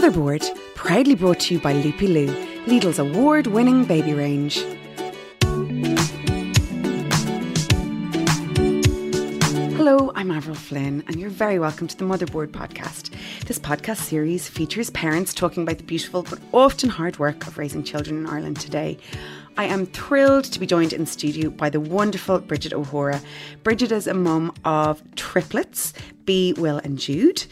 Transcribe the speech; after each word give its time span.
Motherboard, 0.00 0.48
proudly 0.74 1.14
brought 1.14 1.40
to 1.40 1.54
you 1.54 1.60
by 1.60 1.74
Lupilu, 1.74 2.34
Lidl's 2.64 2.98
award 2.98 3.48
winning 3.48 3.84
baby 3.84 4.14
range. 4.14 4.64
Hello, 9.76 10.10
I'm 10.14 10.30
Avril 10.30 10.56
Flynn, 10.56 11.04
and 11.06 11.20
you're 11.20 11.28
very 11.28 11.58
welcome 11.58 11.86
to 11.86 11.94
the 11.98 12.06
Motherboard 12.06 12.46
podcast. 12.46 13.10
This 13.44 13.58
podcast 13.58 13.98
series 13.98 14.48
features 14.48 14.88
parents 14.88 15.34
talking 15.34 15.64
about 15.64 15.76
the 15.76 15.84
beautiful 15.84 16.22
but 16.22 16.38
often 16.52 16.88
hard 16.88 17.18
work 17.18 17.46
of 17.46 17.58
raising 17.58 17.84
children 17.84 18.20
in 18.20 18.26
Ireland 18.26 18.58
today. 18.58 18.96
I 19.60 19.64
am 19.64 19.84
thrilled 19.84 20.44
to 20.44 20.58
be 20.58 20.64
joined 20.64 20.94
in 20.94 21.04
studio 21.04 21.50
by 21.50 21.68
the 21.68 21.80
wonderful 21.80 22.38
Bridget 22.38 22.72
O'Hora. 22.72 23.20
Bridget 23.62 23.92
is 23.92 24.06
a 24.06 24.14
mum 24.14 24.54
of 24.64 25.02
triplets, 25.16 25.92
B, 26.24 26.54
Will, 26.56 26.78
and 26.78 26.98
Jude, 26.98 27.44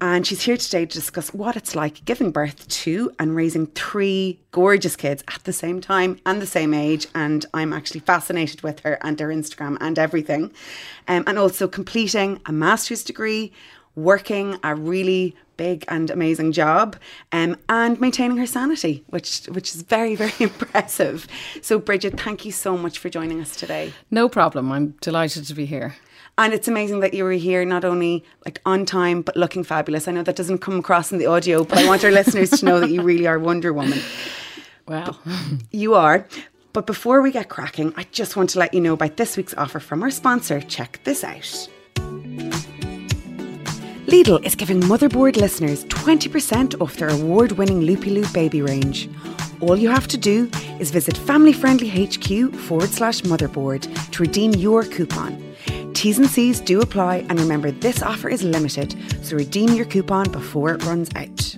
and 0.00 0.26
she's 0.26 0.42
here 0.42 0.56
today 0.56 0.86
to 0.86 0.92
discuss 0.92 1.32
what 1.32 1.54
it's 1.56 1.76
like 1.76 2.04
giving 2.04 2.32
birth 2.32 2.66
to 2.66 3.12
and 3.20 3.36
raising 3.36 3.66
three 3.66 4.40
gorgeous 4.50 4.96
kids 4.96 5.22
at 5.28 5.44
the 5.44 5.52
same 5.52 5.80
time 5.80 6.18
and 6.26 6.42
the 6.42 6.48
same 6.48 6.74
age. 6.74 7.06
And 7.14 7.46
I'm 7.54 7.72
actually 7.72 8.00
fascinated 8.00 8.62
with 8.62 8.80
her 8.80 8.98
and 9.00 9.20
her 9.20 9.28
Instagram 9.28 9.76
and 9.80 10.00
everything, 10.00 10.50
um, 11.06 11.22
and 11.28 11.38
also 11.38 11.68
completing 11.68 12.40
a 12.44 12.50
master's 12.50 13.04
degree 13.04 13.52
working 13.94 14.58
a 14.64 14.74
really 14.74 15.36
big 15.62 15.84
and 15.86 16.10
amazing 16.10 16.50
job 16.50 16.96
um, 17.30 17.56
and 17.68 18.00
maintaining 18.00 18.36
her 18.36 18.46
sanity, 18.46 19.04
which 19.14 19.46
which 19.56 19.68
is 19.74 19.82
very, 19.82 20.16
very 20.16 20.32
impressive. 20.50 21.28
So 21.60 21.78
Bridget, 21.78 22.18
thank 22.18 22.44
you 22.44 22.52
so 22.52 22.76
much 22.76 22.98
for 22.98 23.08
joining 23.08 23.40
us 23.40 23.54
today. 23.54 23.92
No 24.10 24.28
problem. 24.28 24.72
I'm 24.72 24.88
delighted 25.00 25.44
to 25.46 25.54
be 25.54 25.66
here. 25.66 25.94
And 26.36 26.52
it's 26.52 26.66
amazing 26.66 27.00
that 27.00 27.14
you 27.14 27.24
were 27.24 27.38
here 27.48 27.64
not 27.64 27.84
only 27.84 28.24
like 28.44 28.60
on 28.66 28.84
time 28.86 29.22
but 29.22 29.36
looking 29.36 29.62
fabulous. 29.62 30.08
I 30.08 30.12
know 30.12 30.24
that 30.24 30.34
doesn't 30.34 30.58
come 30.58 30.78
across 30.78 31.12
in 31.12 31.18
the 31.18 31.26
audio, 31.26 31.62
but 31.62 31.78
I 31.78 31.86
want 31.86 32.04
our 32.04 32.10
listeners 32.20 32.50
to 32.50 32.64
know 32.66 32.80
that 32.80 32.90
you 32.90 33.02
really 33.02 33.26
are 33.26 33.38
Wonder 33.38 33.72
Woman. 33.72 34.00
Well, 34.88 35.20
you 35.70 35.94
are. 35.94 36.26
But 36.72 36.86
before 36.86 37.20
we 37.22 37.30
get 37.30 37.48
cracking, 37.48 37.92
I 37.96 38.04
just 38.20 38.34
want 38.34 38.50
to 38.50 38.58
let 38.58 38.74
you 38.74 38.80
know 38.80 38.94
about 38.94 39.16
this 39.16 39.36
week's 39.36 39.54
offer 39.54 39.78
from 39.78 40.02
our 40.02 40.10
sponsor. 40.10 40.60
Check 40.60 41.00
this 41.04 41.22
out. 41.22 41.68
Lidl 44.12 44.44
is 44.44 44.54
giving 44.54 44.78
Motherboard 44.78 45.38
listeners 45.38 45.86
20% 45.86 46.78
off 46.82 46.96
their 46.96 47.08
award 47.08 47.52
winning 47.52 47.80
Lupilu 47.80 48.30
baby 48.34 48.60
range. 48.60 49.08
All 49.62 49.74
you 49.74 49.88
have 49.88 50.06
to 50.08 50.18
do 50.18 50.50
is 50.78 50.90
visit 50.90 51.16
Family 51.16 51.54
Friendly 51.54 51.88
HQ 51.88 52.54
forward 52.54 52.90
slash 52.90 53.22
motherboard 53.22 53.88
to 54.10 54.22
redeem 54.22 54.52
your 54.52 54.82
coupon. 54.82 55.42
T's 55.94 56.18
and 56.18 56.28
C's 56.28 56.60
do 56.60 56.82
apply, 56.82 57.24
and 57.30 57.40
remember 57.40 57.70
this 57.70 58.02
offer 58.02 58.28
is 58.28 58.42
limited, 58.42 58.94
so 59.22 59.34
redeem 59.34 59.72
your 59.72 59.86
coupon 59.86 60.30
before 60.30 60.74
it 60.74 60.84
runs 60.84 61.08
out. 61.16 61.56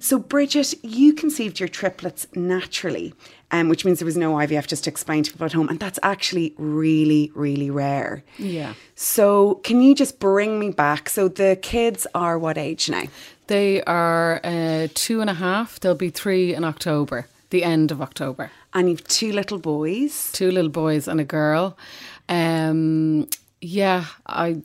So, 0.00 0.18
Bridget, 0.18 0.72
you 0.82 1.12
conceived 1.12 1.60
your 1.60 1.68
triplets 1.68 2.26
naturally, 2.34 3.12
um, 3.50 3.68
which 3.68 3.84
means 3.84 3.98
there 3.98 4.06
was 4.06 4.16
no 4.16 4.34
IVF, 4.34 4.66
just 4.66 4.84
to 4.84 4.90
explain 4.90 5.22
to 5.22 5.32
people 5.32 5.46
at 5.46 5.52
home. 5.52 5.68
And 5.68 5.80
that's 5.80 5.98
actually 6.02 6.54
really, 6.58 7.32
really 7.34 7.70
rare. 7.70 8.22
Yeah. 8.38 8.74
So, 8.94 9.56
can 9.64 9.80
you 9.80 9.94
just 9.94 10.18
bring 10.18 10.58
me 10.58 10.70
back? 10.70 11.08
So, 11.08 11.28
the 11.28 11.58
kids 11.60 12.06
are 12.14 12.38
what 12.38 12.58
age 12.58 12.88
now? 12.90 13.04
they 13.48 13.82
are 13.82 14.40
uh, 14.44 14.88
two 14.94 15.20
and 15.20 15.28
a 15.28 15.34
half. 15.34 15.80
They'll 15.80 15.94
be 15.94 16.10
three 16.10 16.54
in 16.54 16.64
October, 16.64 17.26
the 17.50 17.64
end 17.64 17.90
of 17.90 18.00
October. 18.00 18.50
And 18.72 18.88
you've 18.88 19.06
two 19.08 19.32
little 19.32 19.58
boys. 19.58 20.30
Two 20.32 20.50
little 20.50 20.70
boys 20.70 21.08
and 21.08 21.20
a 21.20 21.24
girl. 21.24 21.76
Um, 22.28 23.28
yeah, 23.60 24.04
I 24.26 24.62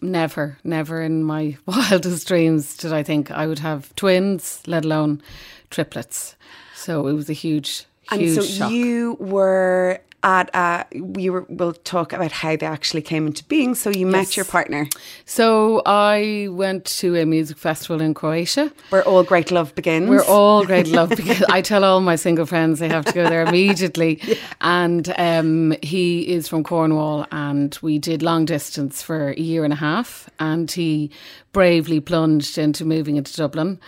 never, 0.00 0.58
never 0.62 1.02
in 1.02 1.24
my 1.24 1.56
wildest 1.66 2.28
dreams 2.28 2.76
did 2.76 2.92
I 2.92 3.02
think 3.02 3.30
I 3.30 3.46
would 3.46 3.58
have 3.58 3.94
twins, 3.96 4.62
let 4.66 4.84
alone 4.84 5.22
triplets. 5.70 6.36
So 6.74 7.08
it 7.08 7.14
was 7.14 7.28
a 7.28 7.32
huge, 7.34 7.84
And 8.10 8.30
so, 8.34 8.42
shock. 8.42 8.70
you 8.70 9.16
were 9.20 10.00
at, 10.22 10.52
uh, 10.54 10.82
we 10.94 11.30
were, 11.30 11.46
we'll 11.48 11.72
talk 11.72 12.12
about 12.12 12.32
how 12.32 12.56
they 12.56 12.66
actually 12.66 13.02
came 13.02 13.26
into 13.26 13.44
being. 13.44 13.74
So, 13.76 13.90
you 13.90 14.06
met 14.06 14.36
your 14.36 14.44
partner, 14.44 14.88
So 15.24 15.82
I 15.86 16.48
went 16.50 16.84
to 17.00 17.16
a 17.16 17.24
music 17.24 17.58
festival 17.58 18.00
in 18.00 18.12
Croatia. 18.14 18.72
where 18.90 19.04
all 19.06 19.22
great 19.22 19.50
love 19.52 19.74
begins. 19.74 20.08
We're 20.08 20.24
all 20.24 20.64
great 20.64 20.88
love 20.88 21.10
because 21.16 21.42
I 21.48 21.62
tell 21.62 21.84
all 21.84 22.00
my 22.00 22.16
single 22.16 22.46
friends 22.46 22.80
they 22.80 22.88
have 22.88 23.04
to 23.04 23.12
go 23.12 23.28
there 23.28 23.42
immediately. 23.46 24.20
And 24.60 25.12
um, 25.16 25.74
he 25.82 26.28
is 26.28 26.48
from 26.48 26.64
Cornwall, 26.64 27.26
and 27.30 27.78
we 27.82 27.98
did 27.98 28.22
long 28.22 28.46
distance 28.46 29.02
for 29.02 29.30
a 29.30 29.40
year 29.40 29.64
and 29.64 29.72
a 29.72 29.76
half. 29.76 30.28
And 30.40 30.70
he 30.70 31.10
bravely 31.52 32.00
plunged 32.00 32.58
into 32.58 32.84
moving 32.84 33.16
into 33.16 33.36
Dublin. 33.36 33.78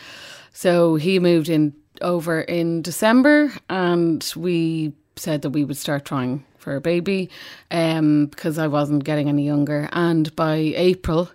So 0.53 0.97
he 0.97 1.19
moved 1.19 1.49
in 1.49 1.73
over 2.03 2.41
in 2.41 2.83
December, 2.83 3.53
and 3.69 4.33
we 4.37 4.93
said 5.17 5.43
that 5.43 5.51
we 5.51 5.65
would 5.65 5.77
start 5.77 6.05
trying 6.05 6.45
for 6.59 6.77
a 6.77 6.81
baby 6.81 7.31
um, 7.71 8.27
because 8.27 8.59
I 8.59 8.67
wasn't 8.67 9.05
getting 9.05 9.29
any 9.29 9.45
younger. 9.45 9.89
And 9.93 10.35
by 10.37 10.57
April, 10.57 11.31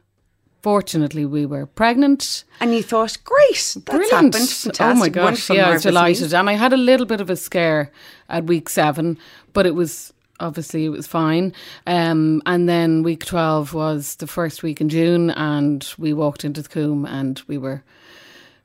fortunately, 0.62 1.26
we 1.26 1.46
were 1.46 1.66
pregnant. 1.66 2.44
And 2.60 2.74
you 2.74 2.84
thought, 2.84 3.18
great, 3.24 3.76
that's 3.76 3.82
Brilliant. 3.82 4.80
Oh 4.80 4.96
my 4.96 5.10
gosh, 5.10 5.50
yeah, 5.50 5.70
I 5.70 5.74
was 5.74 5.84
delighted. 5.84 6.22
news. 6.22 6.34
And 6.34 6.50
I 6.50 6.54
had 6.54 6.74
a 6.74 6.78
little 6.78 7.06
bit 7.06 7.22
of 7.22 7.30
a 7.30 7.36
scare 7.36 7.92
at 8.30 8.46
week 8.46 8.70
seven, 8.70 9.18
but 9.54 9.66
it 9.66 9.76
was 9.76 10.14
obviously 10.40 10.86
it 10.86 10.90
was 10.90 11.08
fine. 11.08 11.54
Um, 11.88 12.42
and 12.46 12.68
then 12.68 13.04
week 13.04 13.26
12 13.26 13.74
was 13.74 14.16
the 14.16 14.28
first 14.28 14.64
week 14.64 14.82
in 14.82 14.90
June, 14.90 15.30
and 15.32 15.94
we 15.98 16.14
walked 16.14 16.44
into 16.46 16.62
the 16.62 16.70
Coombe 16.70 17.06
and 17.06 17.42
we 17.48 17.58
were 17.58 17.84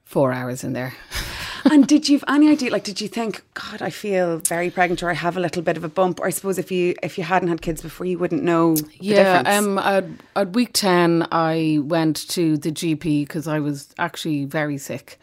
four 0.09 0.33
hours 0.33 0.65
in 0.65 0.73
there. 0.73 0.95
and 1.71 1.87
did 1.87 2.09
you 2.09 2.19
have 2.19 2.25
any 2.35 2.49
idea? 2.49 2.71
Like, 2.71 2.83
did 2.85 2.99
you 2.99 3.09
think, 3.09 3.43
God, 3.53 3.83
I 3.83 3.91
feel 3.91 4.39
very 4.39 4.71
pregnant, 4.71 5.03
or 5.03 5.11
I 5.11 5.15
have 5.15 5.37
a 5.37 5.41
little 5.41 5.61
bit 5.63 5.77
of 5.77 5.85
a 5.85 5.89
bump? 5.89 6.19
Or 6.19 6.27
I 6.27 6.31
suppose 6.31 6.57
if 6.59 6.71
you 6.73 6.95
if 7.03 7.19
you 7.19 7.25
hadn't 7.25 7.49
had 7.49 7.61
kids 7.61 7.83
before, 7.83 8.07
you 8.07 8.19
wouldn't 8.19 8.43
know 8.43 8.75
the 8.75 8.91
Yeah, 9.01 9.43
difference. 9.43 9.67
um, 9.67 9.79
at, 9.79 10.05
at 10.35 10.53
week 10.55 10.71
10, 10.73 11.29
I 11.31 11.79
went 11.83 12.27
to 12.31 12.57
the 12.57 12.73
GP 12.73 13.27
because 13.27 13.47
I 13.47 13.59
was 13.61 13.95
actually 13.99 14.47
very 14.47 14.79
sick 14.79 15.19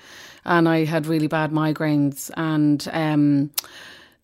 and 0.45 0.69
I 0.69 0.85
had 0.85 1.07
really 1.07 1.27
bad 1.27 1.51
migraines. 1.51 2.29
And 2.37 2.87
um, 2.93 3.49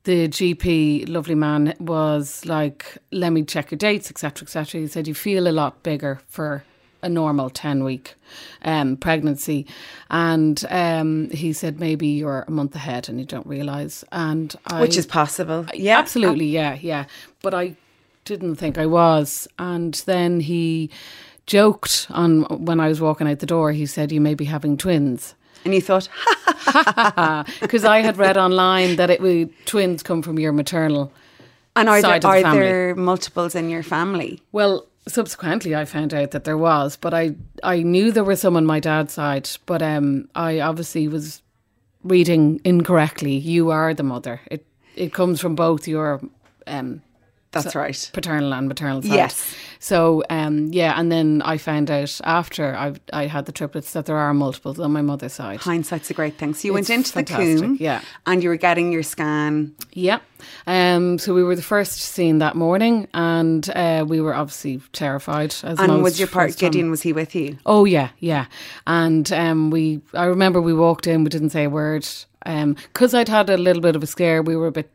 the 0.04 0.28
GP, 0.28 1.10
lovely 1.10 1.34
man, 1.36 1.74
was 1.80 2.46
like, 2.46 3.00
let 3.12 3.32
me 3.32 3.44
check 3.44 3.72
your 3.72 3.80
dates, 3.80 4.12
etc., 4.12 4.46
etc. 4.46 4.82
He 4.82 4.88
said, 4.88 5.08
you 5.08 5.16
feel 5.16 5.48
a 5.48 5.52
lot 5.62 5.82
bigger 5.82 6.22
for 6.28 6.64
a 7.04 7.10
normal 7.10 7.50
10 7.50 7.84
week 7.84 8.16
um, 8.64 8.98
pregnancy. 8.98 9.66
And 10.10 10.64
um, 10.70 11.30
he 11.32 11.54
said, 11.54 11.80
maybe 11.80 12.08
you're 12.08 12.46
a 12.48 12.52
month 12.52 12.76
ahead 12.76 13.10
and 13.10 13.20
you 13.20 13.26
don't 13.26 13.48
realise. 13.48 14.04
And 14.12 14.56
I, 14.68 14.82
which 14.82 14.98
is 14.98 15.06
possible. 15.06 15.66
Yeah, 15.74 15.98
Absolutely, 16.00 16.46
yeah, 16.48 16.78
yeah. 16.82 17.06
But 17.42 17.54
I 17.54 17.76
didn't 18.26 18.56
think 18.56 18.78
I 18.78 18.86
was. 18.86 19.48
And 19.58 19.96
then 20.06 20.40
he 20.42 20.90
joked 21.48 22.08
on 22.12 22.44
when 22.66 22.80
I 22.80 22.88
was 22.88 23.02
walking 23.02 23.28
out 23.28 23.40
the 23.40 23.46
door, 23.46 23.72
he 23.72 23.86
said, 23.86 24.12
You 24.12 24.22
may 24.22 24.36
be 24.36 24.46
having 24.46 24.78
twins. 24.78 25.36
And 25.66 25.74
you 25.74 25.82
thought, 25.82 26.08
Because 27.60 27.86
I 27.86 28.00
had 28.02 28.18
read 28.18 28.38
online 28.38 28.96
that 28.96 29.10
it 29.10 29.22
would 29.22 29.50
twins 29.66 30.04
come 30.04 30.22
from 30.22 30.40
your 30.40 30.52
maternal. 30.54 31.12
and 31.76 31.88
are 31.90 32.02
there, 32.02 32.20
are 32.26 32.42
there 32.42 32.96
multiples 32.96 33.56
in 33.56 33.70
your 33.70 33.84
family? 33.84 34.42
Well, 34.52 34.88
subsequently 35.08 35.76
I 35.76 35.86
found 35.86 36.14
out 36.14 36.32
that 36.32 36.44
there 36.44 36.58
was, 36.58 36.98
but 36.98 37.14
I 37.14 37.36
I 37.64 37.84
knew 37.84 38.12
there 38.12 38.24
were 38.24 38.36
some 38.36 38.56
on 38.56 38.66
my 38.66 38.80
dad's 38.80 39.14
side, 39.14 39.50
but 39.66 39.82
um 39.82 40.30
I 40.36 40.60
obviously 40.60 41.08
was 41.08 41.42
reading 42.04 42.60
incorrectly. 42.64 43.36
You 43.38 43.70
are 43.70 43.94
the 43.94 44.04
mother. 44.04 44.42
It 44.50 44.66
it 44.96 45.14
comes 45.14 45.40
from 45.40 45.56
both 45.56 45.88
your 45.88 46.22
um 46.68 47.02
That's 47.52 47.76
right. 47.76 48.10
paternal 48.14 48.54
and 48.54 48.68
maternal 48.68 49.02
side. 49.02 49.12
Yes. 49.12 49.56
So 49.80 50.24
um, 50.30 50.68
yeah, 50.72 50.94
and 51.00 51.12
then 51.12 51.42
I 51.44 51.58
found 51.58 51.90
out 51.90 52.22
after 52.24 52.76
I 52.76 52.94
I 53.12 53.26
had 53.26 53.46
the 53.46 53.52
triplets 53.52 53.94
that 53.94 54.06
there 54.06 54.18
are 54.18 54.34
multiples 54.34 54.80
on 54.80 54.92
my 54.92 55.02
mother's 55.02 55.34
side. 55.34 55.60
Hindsight's 55.60 56.10
a 56.10 56.14
great 56.14 56.38
thing. 56.38 56.54
So 56.54 56.68
you 56.68 56.78
It's 56.78 56.90
went 56.90 57.00
into 57.00 57.12
the 57.14 57.26
fantastic, 57.26 57.80
yeah. 57.80 58.02
and 58.26 58.44
you 58.44 58.50
were 58.50 58.58
getting 58.58 58.92
your 58.92 59.04
scan. 59.04 59.76
Yeah. 59.92 60.20
Um, 60.66 61.18
so 61.18 61.34
we 61.34 61.44
were 61.44 61.56
the 61.56 61.62
first 61.62 62.00
seen 62.00 62.40
that 62.40 62.56
morning, 62.56 63.08
and 63.14 63.70
uh, 63.76 64.06
we 64.08 64.22
were 64.22 64.34
obviously 64.34 64.82
terrified. 64.94 65.54
As 65.64 65.80
And 65.80 66.02
was 66.02 66.20
your 66.20 66.28
part 66.28 66.58
Gideon? 66.58 66.90
Was 66.90 67.02
he 67.02 67.14
with 67.14 67.36
you? 67.36 67.58
Oh 67.66 67.86
yeah, 67.86 68.10
yeah. 68.20 68.46
And 68.88 69.32
um, 69.34 69.72
we, 69.72 70.02
I 70.14 70.26
remember 70.26 70.62
we 70.62 70.74
walked 70.74 71.08
in, 71.08 71.24
we 71.24 71.30
didn't 71.30 71.52
say 71.52 71.66
a 71.66 71.70
word, 71.70 72.08
because 72.44 73.14
I'd 73.14 73.30
had 73.30 73.50
a 73.50 73.58
little 73.58 73.82
bit 73.82 73.96
of 73.96 74.04
a 74.04 74.08
scare. 74.08 74.42
We 74.42 74.56
were 74.56 74.68
a 74.68 74.72
bit 74.72 74.90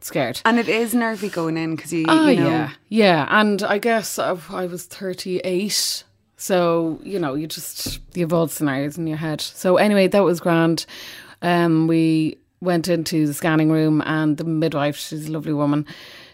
scared. 0.00 0.40
And 0.44 0.58
it 0.58 0.68
is 0.68 0.94
nervy 0.94 1.28
going 1.28 1.56
in 1.56 1.76
because 1.76 1.92
you, 1.92 2.04
Oh 2.08 2.28
you 2.28 2.40
know, 2.40 2.48
yeah, 2.48 2.70
yeah. 2.88 3.26
And 3.30 3.62
I 3.62 3.78
guess 3.78 4.18
I, 4.18 4.36
I 4.50 4.66
was 4.66 4.84
thirty 4.84 5.38
eight, 5.40 6.04
so 6.36 7.00
you 7.02 7.18
know, 7.18 7.34
you 7.34 7.46
just 7.46 8.00
you 8.14 8.22
have 8.22 8.32
all 8.32 8.48
scenarios 8.48 8.98
in 8.98 9.06
your 9.06 9.16
head. 9.18 9.40
So 9.40 9.76
anyway, 9.76 10.06
that 10.08 10.24
was 10.24 10.40
grand. 10.40 10.86
Um, 11.42 11.86
we 11.86 12.38
went 12.60 12.88
into 12.88 13.26
the 13.26 13.34
scanning 13.34 13.70
room, 13.70 14.02
and 14.06 14.36
the 14.36 14.44
midwife, 14.44 14.96
she's 14.96 15.28
a 15.28 15.32
lovely 15.32 15.52
woman. 15.52 15.86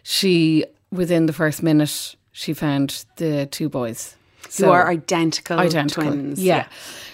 She 0.03 0.65
within 0.91 1.27
the 1.27 1.33
first 1.33 1.63
minute, 1.63 2.17
she 2.33 2.55
found 2.55 3.05
the 3.17 3.47
two 3.47 3.69
boys. 3.69 4.15
who 4.59 4.71
are 4.71 4.89
identical, 4.89 5.59
identical. 5.59 6.05
twins. 6.05 6.43
Yeah. 6.43 6.67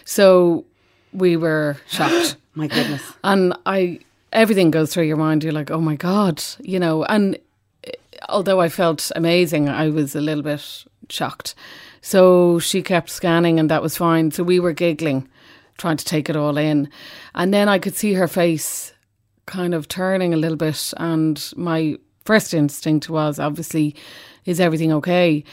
So 0.05 0.65
we 1.13 1.37
were 1.37 1.77
shocked. 1.89 2.37
My 2.55 2.67
goodness. 2.67 3.01
and 3.23 3.55
I 3.65 4.01
everything 4.33 4.71
goes 4.71 4.93
through 4.93 5.05
your 5.05 5.17
mind. 5.17 5.45
You're 5.45 5.53
like, 5.53 5.71
oh 5.71 5.81
my 5.81 5.97
god, 5.97 6.43
you 6.61 6.79
know. 6.79 7.05
And 7.05 7.39
eh, 7.85 7.93
although 8.29 8.61
I 8.61 8.69
felt 8.69 9.11
amazing, 9.17 9.69
I 9.69 9.89
was 9.89 10.15
a 10.15 10.21
little 10.21 10.43
bit 10.43 10.85
shocked. 11.09 11.55
So 12.03 12.59
she 12.59 12.83
kept 12.83 13.11
scanning, 13.11 13.59
and 13.59 13.71
that 13.71 13.83
was 13.83 13.97
fine. 13.97 14.31
So 14.31 14.43
we 14.43 14.61
were 14.61 14.73
giggling, 14.73 15.29
trying 15.79 15.99
to 15.99 16.05
take 16.05 16.31
it 16.31 16.37
all 16.37 16.57
in, 16.57 16.89
and 17.35 17.53
then 17.53 17.69
I 17.69 17.79
could 17.79 17.97
see 17.97 18.15
her 18.15 18.29
face 18.29 18.93
kind 19.47 19.75
of 19.75 19.89
turning 19.89 20.33
a 20.33 20.37
little 20.39 20.57
bit, 20.57 20.95
and 20.97 21.53
my 21.57 21.97
first 22.25 22.55
instinct 22.55 23.11
was 23.11 23.39
obviously, 23.39 23.97
is 24.45 24.61
everything 24.61 24.93
okay? 24.93 25.45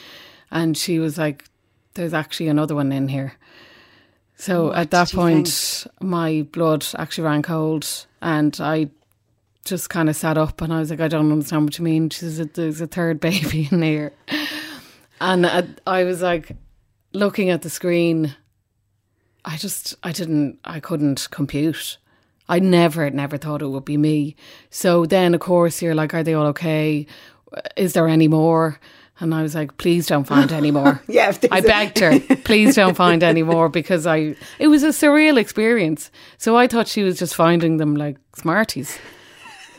And 0.51 0.77
she 0.77 0.99
was 0.99 1.17
like, 1.17 1.45
there's 1.95 2.13
actually 2.13 2.47
another 2.47 2.75
one 2.75 2.91
in 2.91 3.07
here. 3.07 3.33
So 4.37 4.71
at 4.71 4.91
that 4.91 5.11
point, 5.11 5.87
my 5.99 6.43
blood 6.51 6.85
actually 6.97 7.25
ran 7.25 7.41
cold, 7.41 8.05
and 8.21 8.57
I 8.61 8.89
just 9.65 9.89
kind 9.89 10.09
of 10.09 10.15
sat 10.15 10.37
up 10.37 10.61
and 10.61 10.71
I 10.73 10.79
was 10.79 10.89
like, 10.89 11.01
I 11.01 11.07
don't 11.07 11.31
understand 11.31 11.65
what 11.65 11.77
you 11.77 11.83
mean. 11.83 12.09
She 12.09 12.29
said, 12.29 12.53
There's 12.53 12.79
a 12.79 12.87
third 12.87 13.19
baby 13.29 13.67
in 13.71 13.81
here. 13.81 14.13
And 15.19 15.45
I, 15.45 15.67
I 15.85 16.03
was 16.03 16.21
like, 16.21 16.55
looking 17.13 17.49
at 17.49 17.63
the 17.63 17.69
screen, 17.69 18.35
I 19.43 19.57
just, 19.57 19.95
I 20.03 20.11
didn't, 20.11 20.59
I 20.63 20.79
couldn't 20.79 21.27
compute. 21.31 21.97
I 22.49 22.59
never, 22.59 23.09
never 23.09 23.37
thought 23.37 23.61
it 23.61 23.67
would 23.67 23.85
be 23.85 23.97
me. 23.97 24.35
So 24.69 25.05
then, 25.05 25.33
of 25.33 25.41
course, 25.41 25.81
you're 25.81 25.95
like, 25.95 26.13
Are 26.13 26.23
they 26.23 26.33
all 26.33 26.47
okay? 26.47 27.05
Is 27.75 27.93
there 27.93 28.07
any 28.07 28.27
more? 28.27 28.79
And 29.19 29.33
I 29.33 29.41
was 29.41 29.55
like, 29.55 29.77
Please 29.77 30.07
don't 30.07 30.25
find 30.25 30.51
any 30.51 30.71
more. 30.71 31.01
Yeah, 31.07 31.33
I 31.51 31.61
begged 31.61 31.99
her, 31.99 32.19
please 32.43 32.75
don't 32.75 32.95
find 32.95 33.23
any 33.23 33.43
more 33.43 33.69
because 33.79 34.05
I 34.05 34.35
it 34.59 34.67
was 34.67 34.83
a 34.83 34.89
surreal 34.89 35.37
experience. 35.37 36.11
So 36.37 36.55
I 36.57 36.67
thought 36.67 36.87
she 36.87 37.03
was 37.03 37.17
just 37.17 37.35
finding 37.35 37.77
them 37.77 37.95
like 37.95 38.17
smarties. 38.35 38.97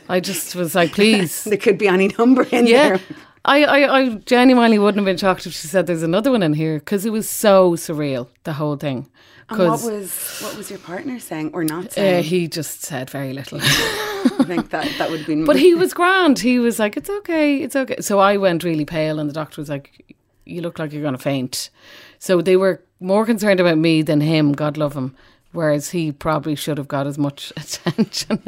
I 0.09 0.21
just 0.21 0.55
was 0.55 0.75
like, 0.75 0.93
please. 0.93 1.45
There 1.51 1.59
could 1.59 1.79
be 1.79 1.87
any 1.89 2.09
number 2.19 2.43
in 2.51 2.67
Yeah. 2.67 2.89
there. 2.89 3.01
I, 3.45 3.65
I, 3.65 3.99
I 4.01 4.09
genuinely 4.27 4.79
wouldn't 4.79 4.97
have 4.99 5.05
been 5.07 5.17
shocked 5.17 5.47
if 5.47 5.53
she 5.55 5.69
said 5.69 5.87
there's 5.87 6.03
another 6.03 6.31
one 6.31 6.43
in 6.43 6.53
here 6.55 6.79
because 6.79 7.07
it 7.07 7.13
was 7.13 7.29
so 7.31 7.73
surreal, 7.73 8.29
the 8.45 8.55
whole 8.55 8.77
thing. 8.77 9.09
And 9.51 9.59
what 9.59 9.83
was 9.83 10.41
what 10.43 10.57
was 10.57 10.69
your 10.71 10.79
partner 10.81 11.19
saying 11.19 11.53
or 11.55 11.65
not 11.65 11.87
uh, 11.87 11.91
saying? 11.91 12.25
he 12.25 12.49
just 12.49 12.83
said 12.83 13.09
very 13.09 13.33
little. 13.33 13.59
I 14.39 14.45
think 14.45 14.71
that 14.71 14.91
that 14.99 15.11
would 15.11 15.21
have 15.21 15.27
been. 15.27 15.45
But 15.45 15.59
he 15.59 15.75
was 15.75 15.95
grand. 15.95 16.39
He 16.39 16.59
was 16.59 16.79
like, 16.79 16.97
it's 16.97 17.11
okay, 17.11 17.59
it's 17.59 17.77
okay. 17.77 18.01
So 18.01 18.19
I 18.19 18.37
went 18.37 18.65
really 18.65 18.85
pale, 18.85 19.19
and 19.19 19.29
the 19.29 19.35
doctor 19.35 19.61
was 19.61 19.69
like, 19.69 20.17
you 20.45 20.63
look 20.63 20.79
like 20.79 20.93
you're 20.93 21.03
going 21.03 21.17
to 21.17 21.23
faint. 21.23 21.71
So 22.19 22.41
they 22.41 22.57
were 22.57 22.83
more 23.01 23.25
concerned 23.25 23.61
about 23.61 23.79
me 23.79 24.03
than 24.03 24.21
him, 24.21 24.53
God 24.53 24.77
love 24.77 24.95
him. 24.95 25.15
Whereas 25.53 25.91
he 25.91 26.13
probably 26.13 26.55
should 26.55 26.77
have 26.79 26.89
got 26.89 27.07
as 27.07 27.17
much 27.17 27.53
attention 27.57 28.43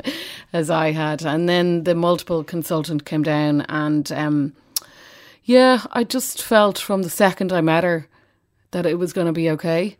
as 0.52 0.68
I 0.70 0.90
had. 0.92 1.24
And 1.24 1.48
then 1.48 1.84
the 1.84 1.94
multiple 1.94 2.44
consultant 2.44 3.04
came 3.04 3.22
down, 3.22 3.62
and 3.62 4.10
um, 4.12 4.54
yeah, 5.44 5.82
I 5.92 6.04
just 6.04 6.42
felt 6.42 6.78
from 6.78 7.02
the 7.02 7.10
second 7.10 7.52
I 7.52 7.60
met 7.60 7.84
her 7.84 8.06
that 8.72 8.86
it 8.86 8.98
was 8.98 9.12
going 9.12 9.26
to 9.26 9.32
be 9.32 9.50
okay. 9.50 9.96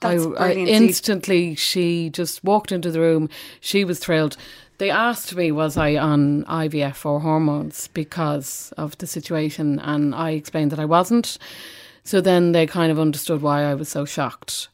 That's 0.00 0.26
I, 0.38 0.48
I. 0.48 0.52
Instantly, 0.54 1.54
she 1.54 2.10
just 2.10 2.42
walked 2.42 2.72
into 2.72 2.90
the 2.90 3.00
room. 3.00 3.28
She 3.60 3.84
was 3.84 3.98
thrilled. 3.98 4.36
They 4.82 4.90
asked 4.90 5.36
me, 5.36 5.52
was 5.52 5.76
I 5.76 5.94
on 5.94 6.42
IVF 6.46 7.06
or 7.06 7.20
hormones 7.20 7.86
because 7.94 8.72
of 8.76 8.98
the 8.98 9.06
situation, 9.06 9.78
and 9.78 10.12
I 10.12 10.30
explained 10.30 10.72
that 10.72 10.80
I 10.80 10.86
wasn't. 10.86 11.38
So 12.02 12.20
then 12.20 12.50
they 12.50 12.66
kind 12.66 12.90
of 12.90 12.98
understood 12.98 13.42
why 13.42 13.62
I 13.62 13.74
was 13.74 13.88
so 13.88 14.04
shocked. 14.04 14.66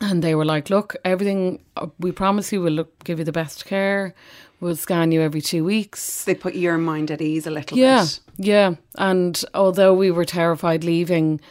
And 0.00 0.24
they 0.24 0.34
were 0.34 0.46
like, 0.46 0.70
look, 0.70 0.96
everything, 1.04 1.60
uh, 1.76 1.88
we 1.98 2.12
promise 2.12 2.50
you, 2.50 2.62
we'll 2.62 2.72
look, 2.72 3.04
give 3.04 3.18
you 3.18 3.26
the 3.26 3.30
best 3.42 3.66
care. 3.66 4.14
We'll 4.58 4.74
scan 4.76 5.12
you 5.12 5.20
every 5.20 5.42
two 5.42 5.64
weeks. 5.64 6.24
They 6.24 6.34
put 6.34 6.54
your 6.54 6.78
mind 6.78 7.10
at 7.10 7.20
ease 7.20 7.46
a 7.46 7.50
little 7.50 7.76
Yeah, 7.76 8.04
bit. 8.04 8.20
yeah. 8.38 8.74
And 8.96 9.44
although 9.52 9.92
we 9.92 10.10
were 10.10 10.24
terrified 10.24 10.82
leaving, 10.82 11.42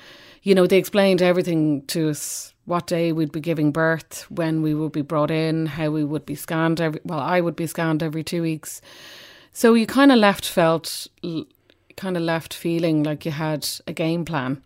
you 0.41 0.55
know, 0.55 0.65
they 0.65 0.79
explained 0.79 1.21
everything 1.21 1.83
to 1.89 2.09
us 2.09 2.51
what 2.69 2.85
day 2.85 3.11
we'd 3.11 3.31
be 3.31 3.39
giving 3.39 3.71
birth, 3.71 4.25
when 4.29 4.61
we 4.61 4.75
would 4.75 4.91
be 4.91 5.01
brought 5.01 5.31
in, 5.31 5.65
how 5.65 5.89
we 5.89 6.03
would 6.03 6.25
be 6.25 6.35
scanned 6.35 6.79
every 6.79 7.01
well, 7.03 7.19
I 7.19 7.41
would 7.41 7.55
be 7.55 7.65
scanned 7.65 8.03
every 8.03 8.23
two 8.23 8.43
weeks. 8.43 8.81
So 9.51 9.73
you 9.73 9.87
kind 9.87 10.11
of 10.11 10.19
left 10.19 10.47
felt 10.47 11.07
kind 11.97 12.15
of 12.15 12.23
left 12.23 12.53
feeling 12.53 13.03
like 13.03 13.25
you 13.25 13.31
had 13.31 13.67
a 13.87 13.93
game 13.93 14.23
plan. 14.23 14.61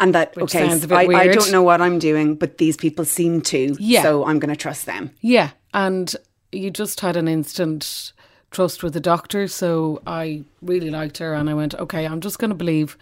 And 0.00 0.14
that 0.14 0.34
Which 0.34 0.56
okay, 0.56 0.66
sounds 0.68 0.84
a 0.84 0.88
bit 0.88 0.96
I, 0.96 1.20
I 1.20 1.26
don't 1.28 1.52
know 1.52 1.62
what 1.62 1.80
I'm 1.80 1.98
doing, 1.98 2.34
but 2.34 2.58
these 2.58 2.76
people 2.76 3.04
seem 3.04 3.42
to. 3.42 3.76
Yeah. 3.78 4.02
So 4.02 4.24
I'm 4.24 4.38
going 4.40 4.52
to 4.52 4.56
trust 4.56 4.86
them. 4.86 5.10
Yeah, 5.20 5.50
and 5.72 6.16
you 6.50 6.70
just 6.70 7.00
had 7.00 7.16
an 7.16 7.28
instant 7.28 8.12
trust 8.50 8.82
with 8.82 8.94
the 8.94 9.00
doctor, 9.00 9.46
so 9.48 10.02
I 10.06 10.44
really 10.62 10.90
liked 10.90 11.18
her 11.18 11.34
and 11.34 11.50
I 11.50 11.54
went, 11.54 11.74
okay, 11.74 12.06
I'm 12.06 12.20
just 12.20 12.38
going 12.38 12.50
to 12.50 12.56
believe 12.56 12.96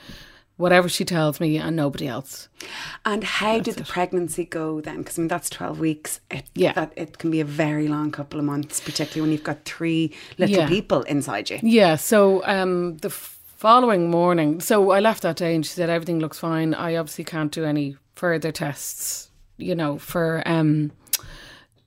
whatever 0.63 0.89
she 0.89 1.05
tells 1.05 1.41
me 1.41 1.59
and 1.59 1.75
nobody 1.77 2.07
else. 2.07 2.49
And 3.05 3.23
how 3.25 3.59
did 3.59 3.75
the 3.75 3.85
pregnancy 3.85 4.45
go 4.45 4.81
then? 4.81 4.99
Because 4.99 5.19
I 5.19 5.23
mean, 5.23 5.29
that's 5.29 5.51
twelve 5.51 5.79
weeks. 5.79 6.21
It, 6.31 6.45
Yeah. 6.55 6.73
that 6.73 6.93
it 6.97 7.19
can 7.19 7.31
be 7.31 7.41
a 7.41 7.45
very 7.45 7.89
long 7.89 8.11
couple 8.11 8.39
of 8.39 8.47
months, 8.47 8.81
particularly 8.81 9.23
when 9.23 9.33
you've 9.33 9.45
got 9.53 9.65
three 9.65 10.15
little 10.39 10.57
Yeah. 10.57 10.69
people 10.69 11.03
inside 11.03 11.51
you. 11.51 11.59
Yeah, 11.63 11.97
so 11.97 12.43
um, 12.47 12.97
the 12.99 13.11
following 13.11 14.11
morning, 14.11 14.61
so 14.61 14.91
I 14.91 15.01
left 15.01 15.23
that 15.23 15.37
day 15.37 15.55
and 15.55 15.65
she 15.67 15.73
said 15.73 15.91
everything 15.91 16.21
looks 16.21 16.39
fine. 16.39 16.75
I 16.75 16.97
obviously 16.97 17.25
can't 17.25 17.53
do 17.53 17.65
any 17.65 17.97
further 18.15 18.53
tests, 18.53 19.31
you 19.59 19.75
know, 19.75 19.99
for 19.99 20.43
um, 20.47 20.93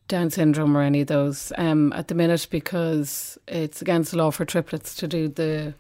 Down 0.07 0.30
syndrome 0.30 0.78
or 0.78 0.81
any 0.83 1.01
of 1.01 1.07
those 1.07 1.51
um, 1.57 1.92
at 1.94 2.07
the 2.10 2.16
minute 2.16 2.48
because 2.51 3.38
it's 3.48 3.81
against 3.81 4.12
the 4.12 4.18
law 4.18 4.31
for 4.31 4.45
triplets 4.45 4.95
to 4.95 5.07
do 5.07 5.28
the. 5.30 5.74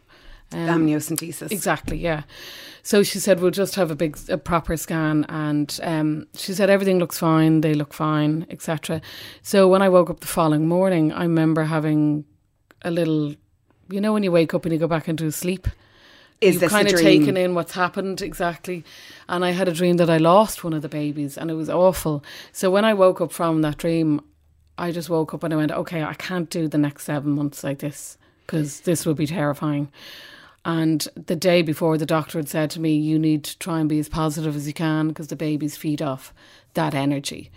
Um, 0.51 0.87
Amniocentesis. 0.87 1.51
Exactly, 1.51 1.97
yeah. 1.97 2.23
So 2.83 3.01
she 3.01 3.19
said 3.19 3.39
we'll 3.39 3.51
just 3.51 3.75
have 3.75 3.89
a 3.89 3.95
big, 3.95 4.17
a 4.29 4.37
proper 4.37 4.77
scan, 4.77 5.25
and 5.27 5.79
um, 5.81 6.27
she 6.35 6.53
said 6.53 6.69
everything 6.69 6.99
looks 6.99 7.17
fine, 7.17 7.61
they 7.61 7.73
look 7.73 7.93
fine, 7.93 8.45
etc. 8.49 9.01
So 9.41 9.67
when 9.67 9.81
I 9.81 9.89
woke 9.89 10.09
up 10.09 10.19
the 10.19 10.27
following 10.27 10.67
morning, 10.67 11.11
I 11.11 11.23
remember 11.23 11.63
having 11.63 12.25
a 12.83 12.91
little, 12.91 13.33
you 13.89 13.99
know, 13.99 14.13
when 14.13 14.21
you 14.21 14.31
wake 14.31 14.53
up 14.53 14.65
and 14.65 14.73
you 14.73 14.79
go 14.79 14.87
back 14.87 15.09
into 15.09 15.31
sleep, 15.31 15.67
Is 16.41 16.53
you've 16.53 16.61
this 16.61 16.71
kind 16.71 16.87
of 16.87 16.99
taken 16.99 17.35
in 17.37 17.55
what's 17.55 17.73
happened 17.73 18.21
exactly. 18.21 18.85
And 19.27 19.43
I 19.43 19.49
had 19.51 19.67
a 19.67 19.73
dream 19.73 19.97
that 19.97 20.09
I 20.09 20.17
lost 20.17 20.63
one 20.63 20.73
of 20.73 20.83
the 20.83 20.89
babies, 20.89 21.39
and 21.39 21.49
it 21.49 21.55
was 21.55 21.71
awful. 21.71 22.23
So 22.51 22.69
when 22.69 22.85
I 22.85 22.93
woke 22.93 23.19
up 23.19 23.31
from 23.31 23.63
that 23.63 23.77
dream, 23.77 24.21
I 24.77 24.91
just 24.91 25.09
woke 25.09 25.33
up 25.33 25.43
and 25.43 25.51
I 25.51 25.57
went, 25.57 25.71
okay, 25.71 26.03
I 26.03 26.13
can't 26.13 26.51
do 26.51 26.67
the 26.67 26.77
next 26.77 27.05
seven 27.05 27.31
months 27.31 27.63
like 27.63 27.79
this 27.79 28.19
because 28.45 28.81
this 28.81 29.05
would 29.05 29.17
be 29.17 29.27
terrifying. 29.27 29.91
And 30.63 31.07
the 31.15 31.35
day 31.35 31.61
before, 31.61 31.97
the 31.97 32.05
doctor 32.05 32.39
had 32.39 32.49
said 32.49 32.71
to 32.71 32.79
me, 32.79 32.95
You 32.95 33.19
need 33.19 33.43
to 33.43 33.57
try 33.59 33.79
and 33.79 33.87
be 33.89 33.99
as 33.99 34.09
positive 34.09 34.55
as 34.55 34.65
you 34.67 34.73
can 34.73 35.09
because 35.09 35.27
the 35.27 35.35
babies 35.35 35.77
feed 35.77 36.01
off 36.01 36.33
that 36.73 36.93
energy. 36.95 37.51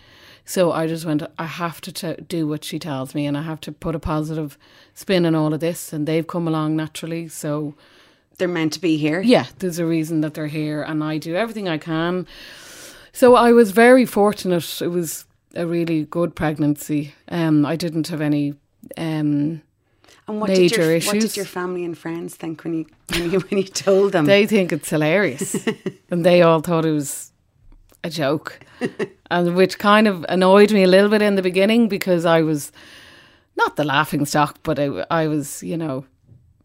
So 0.45 0.73
I 0.73 0.87
just 0.87 1.04
went, 1.04 1.23
I 1.38 1.45
have 1.45 1.80
to 1.83 1.92
t- 1.92 2.23
do 2.26 2.47
what 2.47 2.64
she 2.64 2.78
tells 2.78 3.14
me 3.14 3.26
and 3.26 3.37
I 3.37 3.42
have 3.42 3.61
to 3.62 3.73
put 3.73 3.95
a 3.95 3.99
positive 3.99 4.57
spin 4.95 5.26
on 5.26 5.35
all 5.35 5.52
of 5.52 5.61
this. 5.61 5.92
And 5.92 6.07
they've 6.07 6.26
come 6.26 6.49
along 6.49 6.76
naturally. 6.76 7.28
So, 7.28 7.75
They're 8.38 8.49
meant 8.49 8.73
to 8.75 8.80
be 8.80 8.97
here. 8.97 9.21
yeah, 9.21 9.47
there's 9.59 9.78
a 9.78 9.85
reason 9.87 10.21
that 10.23 10.35
they're 10.35 10.47
here 10.47 10.83
and 10.83 11.02
I 11.04 11.18
do 11.18 11.35
everything 11.35 11.68
I 11.68 11.76
can. 11.78 12.26
So 13.12 13.35
I 13.35 13.52
was 13.52 13.73
very 13.73 14.07
fortunate. 14.07 14.80
It 14.80 14.88
was 14.88 15.25
a 15.54 15.66
really 15.66 16.04
good 16.04 16.35
pregnancy. 16.35 17.14
Um, 17.28 17.66
I 17.66 17.76
didn't 17.76 18.09
have 18.09 18.21
any. 18.21 18.54
Um, 18.97 19.61
And 20.28 20.40
what 20.40 20.50
Major 20.50 20.76
did 20.76 21.04
your 21.04 21.12
what 21.14 21.20
did 21.20 21.37
your 21.37 21.47
family 21.47 21.85
and 21.85 21.97
friends 21.97 22.37
think 22.37 22.62
when 22.62 22.75
you 22.75 22.87
when 23.12 23.30
you, 23.30 23.40
when 23.40 23.58
you 23.58 23.64
told 23.64 24.12
them? 24.12 24.26
They 24.26 24.47
think 24.47 24.73
it's 24.73 24.90
hilarious. 24.90 25.66
and 26.11 26.25
they 26.25 26.42
all 26.42 26.61
thought 26.61 26.85
it 26.85 26.92
was 26.92 27.32
a 28.04 28.11
joke. 28.11 28.61
and 29.30 29.56
which 29.56 29.78
kind 29.78 30.06
of 30.06 30.25
annoyed 30.28 30.70
me 30.70 30.82
a 30.82 30.87
little 30.87 31.08
bit 31.08 31.23
in 31.23 31.35
the 31.35 31.42
beginning 31.42 31.88
because 31.88 32.25
I 32.26 32.42
was 32.42 32.73
not 33.56 33.76
the 33.76 33.85
laughing 33.85 34.26
stock, 34.26 34.58
but 34.62 34.78
I, 34.78 35.04
I 35.11 35.28
was, 35.28 35.62
you 35.62 35.76
know, 35.76 36.04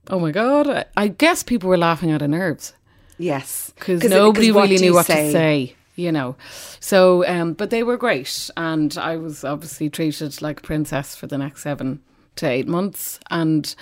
oh 0.09 0.19
my 0.19 0.31
God. 0.31 0.67
I, 0.67 0.85
I 0.95 1.07
guess 1.07 1.41
people 1.41 1.69
were 1.69 1.77
laughing 1.77 2.11
out 2.11 2.21
of 2.21 2.29
nerves 2.29 2.73
yes, 3.17 3.71
because 3.75 4.03
nobody 4.03 4.51
really 4.51 4.77
knew 4.77 4.93
what 4.93 5.05
to 5.07 5.31
say, 5.31 5.75
you 5.95 6.11
know. 6.11 6.35
So, 6.79 7.25
um, 7.27 7.53
but 7.53 7.69
they 7.69 7.83
were 7.83 7.97
great. 7.97 8.49
And 8.57 8.97
I 8.97 9.17
was 9.17 9.43
obviously 9.43 9.89
treated 9.89 10.41
like 10.41 10.59
a 10.59 10.63
princess 10.63 11.15
for 11.15 11.27
the 11.27 11.37
next 11.37 11.63
seven 11.63 12.01
to 12.37 12.47
eight 12.49 12.67
months. 12.67 13.19
And 13.29 13.73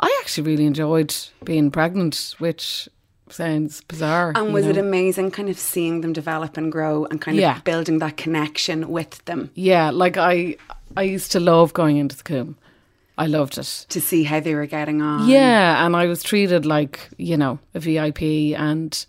I 0.00 0.16
actually 0.22 0.50
really 0.50 0.66
enjoyed 0.66 1.14
being 1.44 1.70
pregnant, 1.70 2.34
which 2.38 2.88
sounds 3.30 3.82
bizarre. 3.82 4.32
And 4.34 4.54
was 4.54 4.64
know. 4.64 4.70
it 4.70 4.78
amazing 4.78 5.30
kind 5.30 5.48
of 5.50 5.58
seeing 5.58 6.00
them 6.00 6.12
develop 6.12 6.56
and 6.56 6.72
grow 6.72 7.04
and 7.06 7.20
kind 7.20 7.36
Yeah. 7.36 7.58
of 7.58 7.64
building 7.64 7.98
that 7.98 8.16
connection 8.16 8.88
with 8.88 9.22
them 9.26 9.50
Yeah, 9.54 9.90
like 9.90 10.16
I, 10.16 10.56
I 10.96 11.02
used 11.02 11.32
to 11.32 11.40
love 11.40 11.74
going 11.74 11.98
into 11.98 12.16
the 12.16 12.22
coombe. 12.22 12.56
I 13.18 13.26
loved 13.26 13.58
it. 13.58 13.86
to 13.88 14.00
see 14.00 14.22
how 14.22 14.38
they 14.40 14.54
were 14.54 14.66
getting 14.66 15.02
on? 15.02 15.28
Yeah, 15.28 15.84
and 15.84 15.96
I 15.96 16.06
was 16.06 16.22
treated 16.22 16.64
like 16.64 17.10
you 17.18 17.36
know 17.36 17.58
a 17.74 17.80
VIP, 17.80 18.22
and 18.56 19.04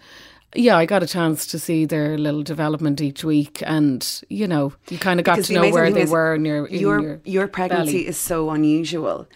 yeah, 0.56 0.78
I 0.78 0.86
got 0.86 1.04
a 1.04 1.08
chance 1.08 1.46
to 1.48 1.60
see 1.60 1.86
their 1.86 2.18
little 2.18 2.44
development 2.44 3.02
each 3.02 3.24
week, 3.24 3.62
and 3.66 4.06
you 4.30 4.48
know, 4.48 4.74
you 4.90 4.98
kind 4.98 5.20
of 5.20 5.26
got 5.26 5.36
Because 5.36 5.48
to 5.48 5.54
know 5.54 5.70
where 5.70 5.92
they 5.92 6.06
were 6.06 6.36
in 6.36 6.46
your 6.46 6.66
in 6.66 6.80
your 6.80 7.02
your, 7.02 7.22
your 7.24 7.48
pregnancy 7.48 7.92
belly. 7.94 8.08
is 8.08 8.18
so 8.18 8.50
unusual 8.50 9.28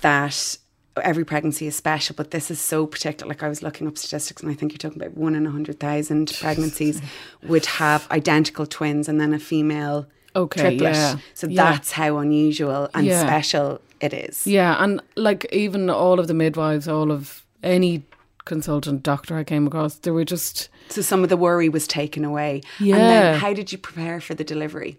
that 0.00 0.56
every 1.02 1.24
pregnancy 1.24 1.66
is 1.66 1.74
special, 1.76 2.14
but 2.16 2.30
this 2.32 2.50
is 2.50 2.60
so 2.60 2.86
particular. 2.86 3.28
Like 3.28 3.42
I 3.42 3.48
was 3.48 3.62
looking 3.62 3.86
up 3.86 3.96
statistics, 3.98 4.42
and 4.42 4.50
I 4.50 4.54
think 4.54 4.72
you're 4.72 4.78
talking 4.78 5.00
about 5.02 5.16
one 5.16 5.34
in 5.34 5.46
a 5.46 5.50
hundred 5.50 5.80
thousand 5.80 6.36
pregnancies 6.40 7.00
would 7.42 7.66
have 7.66 8.10
identical 8.10 8.66
twins, 8.66 9.08
and 9.08 9.20
then 9.20 9.32
a 9.34 9.38
female 9.38 10.06
Okay, 10.34 10.62
triplet. 10.62 10.94
yeah, 10.94 11.18
So 11.34 11.46
yeah. 11.46 11.64
that's 11.72 11.92
how 11.92 12.16
unusual 12.18 12.88
and 12.94 13.06
Yeah. 13.06 13.20
special 13.20 13.80
it 14.00 14.14
is. 14.14 14.46
Yeah, 14.46 14.82
and 14.82 15.00
like 15.16 15.46
even 15.52 15.90
all 15.90 16.18
of 16.18 16.26
the 16.26 16.34
midwives, 16.34 16.88
all 16.88 17.12
of 17.12 17.44
any 17.62 18.02
consultant 18.44 19.02
doctor 19.02 19.36
I 19.36 19.44
came 19.44 19.66
across, 19.66 19.96
they 19.96 20.10
were 20.10 20.24
just 20.24 20.68
So 20.88 21.02
some 21.02 21.22
of 21.22 21.28
the 21.28 21.36
worry 21.36 21.68
was 21.68 21.86
taken 21.86 22.24
away. 22.24 22.62
Yeah. 22.80 22.96
And 22.96 23.04
then 23.04 23.40
how 23.40 23.52
did 23.52 23.72
you 23.72 23.78
prepare 23.78 24.20
for 24.20 24.34
the 24.34 24.44
delivery? 24.44 24.98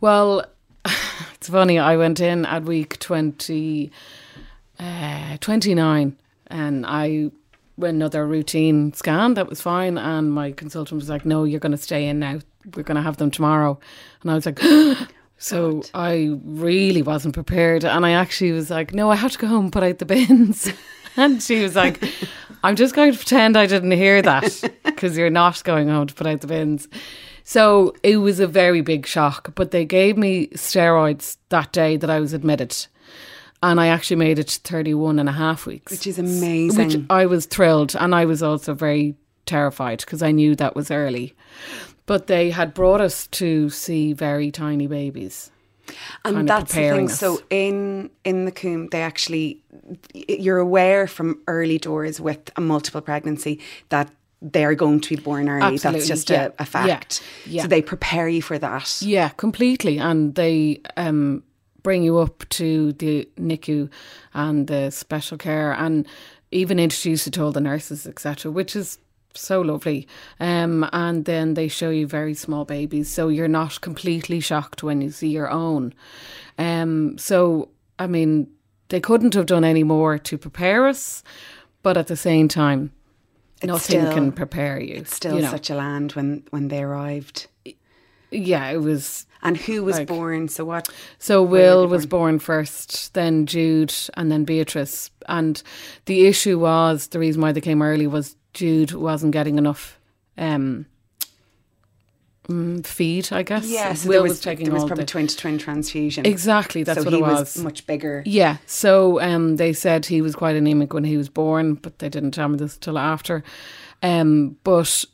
Well, 0.00 0.44
it's 1.34 1.48
funny. 1.48 1.78
I 1.78 1.96
went 1.96 2.20
in 2.20 2.44
at 2.46 2.64
week 2.64 2.98
20, 2.98 3.90
uh, 4.78 5.36
29 5.40 6.16
and 6.48 6.86
I 6.86 7.30
went 7.76 7.96
another 7.96 8.26
routine 8.26 8.92
scan. 8.92 9.34
That 9.34 9.48
was 9.48 9.60
fine. 9.60 9.98
And 9.98 10.32
my 10.32 10.52
consultant 10.52 11.00
was 11.00 11.08
like, 11.08 11.24
no, 11.24 11.44
you're 11.44 11.60
going 11.60 11.72
to 11.72 11.78
stay 11.78 12.06
in 12.08 12.18
now. 12.18 12.40
We're 12.74 12.82
going 12.82 12.96
to 12.96 13.02
have 13.02 13.16
them 13.16 13.30
tomorrow. 13.30 13.78
And 14.22 14.30
I 14.30 14.34
was 14.34 14.46
like, 14.46 14.60
so 15.38 15.82
I 15.94 16.36
really 16.44 17.02
wasn't 17.02 17.34
prepared. 17.34 17.84
And 17.84 18.04
I 18.04 18.12
actually 18.12 18.52
was 18.52 18.70
like, 18.70 18.92
no, 18.92 19.10
I 19.10 19.16
have 19.16 19.32
to 19.32 19.38
go 19.38 19.46
home 19.46 19.64
and 19.64 19.72
put 19.72 19.82
out 19.82 19.98
the 19.98 20.04
bins. 20.04 20.72
and 21.16 21.42
she 21.42 21.62
was 21.62 21.76
like, 21.76 22.02
I'm 22.62 22.76
just 22.76 22.94
going 22.94 23.12
to 23.12 23.18
pretend 23.18 23.56
I 23.56 23.66
didn't 23.66 23.92
hear 23.92 24.22
that 24.22 24.62
because 24.84 25.16
you're 25.16 25.30
not 25.30 25.62
going 25.64 25.88
home 25.88 26.06
to 26.06 26.14
put 26.14 26.26
out 26.26 26.40
the 26.40 26.46
bins. 26.46 26.88
So 27.44 27.94
it 28.02 28.18
was 28.18 28.40
a 28.40 28.46
very 28.46 28.80
big 28.80 29.06
shock, 29.06 29.54
but 29.54 29.70
they 29.70 29.84
gave 29.84 30.16
me 30.16 30.48
steroids 30.48 31.36
that 31.48 31.72
day 31.72 31.96
that 31.96 32.10
I 32.10 32.20
was 32.20 32.32
admitted. 32.32 32.74
And 33.64 33.80
I 33.80 33.88
actually 33.88 34.16
made 34.16 34.40
it 34.40 34.48
to 34.48 34.60
31 34.60 35.20
and 35.20 35.28
a 35.28 35.32
half 35.32 35.66
weeks. 35.66 35.92
Which 35.92 36.06
is 36.08 36.18
amazing. 36.18 36.88
Which 36.88 37.00
I 37.08 37.26
was 37.26 37.46
thrilled. 37.46 37.94
And 37.94 38.12
I 38.12 38.24
was 38.24 38.42
also 38.42 38.74
very 38.74 39.14
terrified 39.46 40.00
because 40.00 40.20
I 40.20 40.32
knew 40.32 40.56
that 40.56 40.74
was 40.74 40.90
early. 40.90 41.36
But 42.06 42.26
they 42.26 42.50
had 42.50 42.74
brought 42.74 43.00
us 43.00 43.28
to 43.28 43.70
see 43.70 44.12
very 44.12 44.50
tiny 44.50 44.88
babies. 44.88 45.51
And 46.24 46.48
that's 46.48 46.72
the 46.74 46.80
thing. 46.80 47.06
us. 47.06 47.18
So 47.18 47.42
in 47.50 48.10
in 48.24 48.44
the 48.44 48.52
coombe, 48.52 48.88
they 48.90 49.02
actually 49.02 49.60
you're 50.14 50.58
aware 50.58 51.06
from 51.06 51.40
early 51.46 51.78
doors 51.78 52.20
with 52.20 52.50
a 52.56 52.60
multiple 52.60 53.00
pregnancy 53.00 53.60
that 53.88 54.10
they 54.42 54.64
are 54.64 54.74
going 54.74 55.00
to 55.00 55.16
be 55.16 55.22
born 55.22 55.48
early. 55.48 55.74
Absolutely, 55.74 56.00
That's 56.00 56.08
just 56.08 56.30
yeah, 56.30 56.48
a, 56.58 56.62
a 56.62 56.64
fact. 56.64 57.22
yeah, 57.46 57.54
yeah. 57.54 57.62
So 57.62 57.68
they 57.68 57.80
prepare 57.80 58.28
you 58.28 58.42
for 58.42 58.58
that. 58.58 59.00
Yeah, 59.00 59.28
completely. 59.30 59.98
And 59.98 60.34
they 60.34 60.80
um, 60.96 61.44
bring 61.82 62.02
you 62.02 62.18
up 62.18 62.48
to 62.50 62.92
the 62.94 63.28
NICU 63.36 63.88
and 64.34 64.66
the 64.66 64.90
special 64.90 65.38
care 65.38 65.72
and 65.72 66.06
even 66.50 66.78
introduce 66.78 67.26
you 67.26 67.32
to 67.32 67.44
all 67.44 67.52
the 67.52 67.60
nurses, 67.60 68.06
etc., 68.06 68.50
which 68.50 68.74
is 68.76 68.98
so 69.34 69.60
lovely. 69.60 70.06
Um, 70.40 70.88
and 70.92 71.24
then 71.24 71.54
they 71.54 71.68
show 71.68 71.90
you 71.90 72.06
very 72.06 72.34
small 72.34 72.64
babies, 72.64 73.10
so 73.10 73.28
you're 73.28 73.48
not 73.48 73.80
completely 73.80 74.40
shocked 74.40 74.82
when 74.82 75.00
you 75.00 75.10
see 75.10 75.28
your 75.28 75.50
own. 75.50 75.94
Um, 76.58 77.16
so, 77.18 77.68
I 77.98 78.06
mean, 78.06 78.48
they 78.88 79.00
couldn't 79.00 79.34
have 79.34 79.46
done 79.46 79.64
any 79.64 79.82
more 79.84 80.18
to 80.18 80.38
prepare 80.38 80.86
us, 80.86 81.22
but 81.82 81.96
at 81.96 82.06
the 82.08 82.16
same 82.16 82.48
time, 82.48 82.92
nothing 83.62 84.00
still- 84.02 84.12
can 84.14 84.32
prepare 84.32 84.80
you. 84.80 85.04
Still 85.06 85.36
you 85.36 85.42
know. 85.42 85.50
such 85.50 85.70
a 85.70 85.74
land 85.74 86.12
when 86.12 86.42
when 86.50 86.68
they 86.68 86.82
arrived. 86.82 87.48
yeah, 88.30 88.68
it 88.70 88.78
was 88.80 89.26
And 89.44 89.56
who 89.56 89.82
was 89.82 89.98
Like- 89.98 90.06
born? 90.06 90.46
So 90.48 90.64
what? 90.64 90.88
So 91.18 91.42
Will 91.42 91.88
was 91.88 92.06
born 92.06 92.38
first, 92.38 93.12
then 93.14 93.44
Jude, 93.46 93.92
and 94.14 94.30
then 94.30 94.44
Beatrice. 94.44 95.10
And 95.28 95.60
the 96.04 96.26
issue 96.26 96.60
was 96.60 97.08
the 97.08 97.18
reason 97.18 97.42
why 97.42 97.50
they 97.50 97.60
came 97.60 97.82
early 97.82 98.06
was 98.06 98.36
Jude 98.54 98.92
wasn't 98.92 99.32
getting 99.32 99.58
enough 99.58 99.98
um, 100.36 100.86
mm, 102.48 102.84
feed, 102.86 103.32
I 103.32 103.42
guess. 103.42 103.66
Yeah, 103.66 103.94
so 103.94 104.08
Will 104.08 104.12
there 104.14 104.22
was, 104.22 104.30
was, 104.32 104.40
taking 104.40 104.66
there 104.66 104.74
was 104.74 104.84
probably 104.84 105.04
the 105.04 105.10
twin 105.10 105.26
to 105.26 105.36
twin 105.36 105.58
transfusion. 105.58 106.26
exactly. 106.26 106.82
That's 106.82 107.00
so 107.00 107.04
what 107.04 107.12
he 107.12 107.18
it 107.18 107.22
was. 107.22 107.58
much 107.58 107.86
bigger. 107.86 108.22
Yeah, 108.26 108.58
so 108.66 109.20
um, 109.20 109.56
they 109.56 109.72
said 109.72 110.06
he 110.06 110.20
was 110.20 110.34
quite 110.34 110.56
anemic 110.56 110.92
when 110.92 111.04
he 111.04 111.16
was 111.16 111.28
born, 111.28 111.74
but 111.74 111.98
they 111.98 112.08
didn't 112.08 112.32
tell 112.32 112.48
me 112.48 112.58
this 112.58 112.76
till 112.76 112.98
after. 112.98 113.42
Um, 114.02 114.56
but 114.64 115.04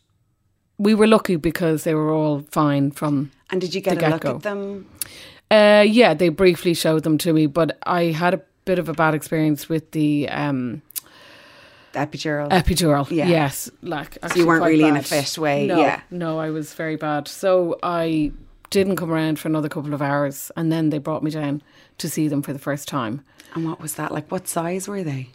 we 0.79 0.95
were 0.95 1.07
lucky 1.07 1.37
because 1.37 1.85
they 1.85 1.95
were 1.95 2.11
all 2.13 2.41
fine 2.51 2.91
from 2.91 3.31
And 3.51 3.61
did 3.61 3.75
you 3.75 3.81
get 3.81 3.99
a 3.99 4.09
look 4.09 4.23
get-go. 4.23 4.37
at 4.37 4.43
them? 4.43 4.87
Uh, 5.51 5.85
yeah, 5.87 6.15
they 6.15 6.29
briefly 6.29 6.75
showed 6.75 7.03
them 7.03 7.19
to 7.19 7.33
me, 7.33 7.47
but 7.47 7.79
I 7.85 8.05
had 8.05 8.35
a 8.35 8.43
bit 8.65 8.79
of 8.79 8.89
a 8.89 8.93
bad 8.93 9.15
experience 9.15 9.69
with 9.69 9.91
the 9.93 10.29
um, 10.29 10.83
The 10.88 10.88
epidural. 11.95 12.51
epidural. 12.51 13.11
Yeah. 13.11 13.29
Yes, 13.29 13.71
like 13.83 14.19
so 14.29 14.35
you 14.37 14.47
weren't 14.47 14.65
really 14.65 14.85
in 14.85 14.97
a 14.97 15.01
bad. 15.01 15.07
fit 15.07 15.39
way. 15.39 15.67
No, 15.67 15.81
Yeah. 15.81 16.01
no, 16.11 16.39
I 16.39 16.51
was 16.51 16.75
very 16.75 16.97
bad. 16.97 17.29
So 17.29 17.79
I 17.83 18.33
didn't 18.71 18.97
come 18.97 19.11
around 19.11 19.39
for 19.39 19.49
another 19.49 19.69
couple 19.69 19.95
of 19.95 20.03
hours, 20.03 20.51
and 20.57 20.71
then 20.71 20.91
they 20.91 20.99
brought 20.99 21.23
me 21.23 21.31
down 21.31 21.63
to 21.99 22.09
see 22.09 22.29
them 22.29 22.43
for 22.43 22.53
the 22.53 22.59
first 22.59 22.87
time. 22.89 23.23
And 23.55 23.65
what 23.67 23.81
was 23.81 23.95
that 23.95 24.13
like? 24.13 24.31
What 24.31 24.47
size 24.47 24.87
were 24.89 25.03
they? 25.03 25.31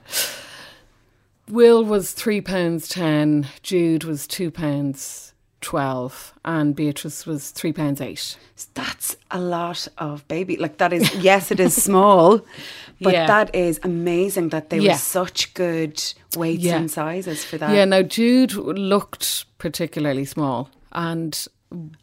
Will 1.49 1.83
was 1.83 2.13
three 2.13 2.41
pounds 2.41 2.87
ten, 2.87 3.47
Jude 3.63 4.03
was 4.05 4.27
two 4.27 4.49
pounds 4.49 5.33
twelve, 5.61 6.33
and 6.45 6.75
Beatrice 6.75 7.25
was 7.25 7.51
three 7.51 7.73
pounds 7.73 7.99
eight. 7.99 8.37
That's 8.75 9.17
a 9.29 9.39
lot 9.41 9.87
of 9.97 10.25
baby. 10.29 10.55
Like 10.57 10.77
that 10.77 10.93
is 10.93 11.13
yes, 11.15 11.51
it 11.51 11.59
is 11.59 11.81
small, 11.81 12.45
but 13.01 13.13
Yeah. 13.13 13.27
that 13.27 13.53
is 13.55 13.79
amazing 13.83 14.49
that 14.49 14.69
they 14.69 14.79
Yeah. 14.79 14.93
were 14.93 14.97
such 14.97 15.53
good 15.53 16.01
weights 16.35 16.63
Yeah. 16.63 16.77
and 16.77 16.89
sizes 16.91 17.43
for 17.43 17.57
that. 17.57 17.73
yeah, 17.75 17.85
now 17.85 18.01
Jude 18.01 18.53
looked 18.53 19.45
particularly 19.57 20.25
small, 20.25 20.69
and 20.91 21.47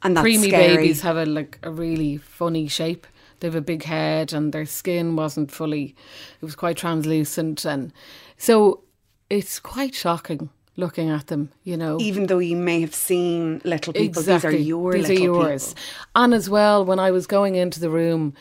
and 0.03 0.17
preemie 0.17 0.49
scary. 0.49 0.77
babies 0.77 1.01
have 1.03 1.17
a 1.17 1.25
like 1.27 1.59
a 1.63 1.71
really 1.71 2.17
funny 2.17 2.69
shape. 2.69 3.07
They 3.39 3.47
have 3.49 3.55
a 3.55 3.61
big 3.63 3.85
head, 3.85 4.33
and 4.33 4.53
their 4.53 4.67
skin 4.67 5.17
wasn't 5.17 5.51
fully. 5.51 5.95
It 6.41 6.45
was 6.45 6.55
quite 6.57 6.77
translucent, 6.77 7.65
and 7.65 7.93
so 8.37 8.83
it's 9.31 9.59
quite 9.61 9.95
shocking 9.95 10.51
looking 10.77 11.09
at 11.11 11.27
them. 11.29 11.51
You 11.65 11.77
know, 11.77 11.99
Even 12.01 12.27
though 12.27 12.39
you 12.39 12.57
may 12.57 12.81
have 12.81 12.95
seen 12.95 13.61
little 13.65 13.93
people, 13.93 14.21
exactly. 14.23 14.51
these 14.51 14.61
are 14.61 14.63
your 14.63 14.93
These 14.93 15.09
little 15.09 15.23
are 15.25 15.49
yours. 15.51 15.69
people. 15.69 15.83
And 16.17 16.35
as 16.35 16.49
well, 16.51 16.85
when 16.85 16.99
I 16.99 17.11
was 17.11 17.27
going 17.27 17.55
into 17.55 17.81
the 17.81 17.91
room, 17.91 18.35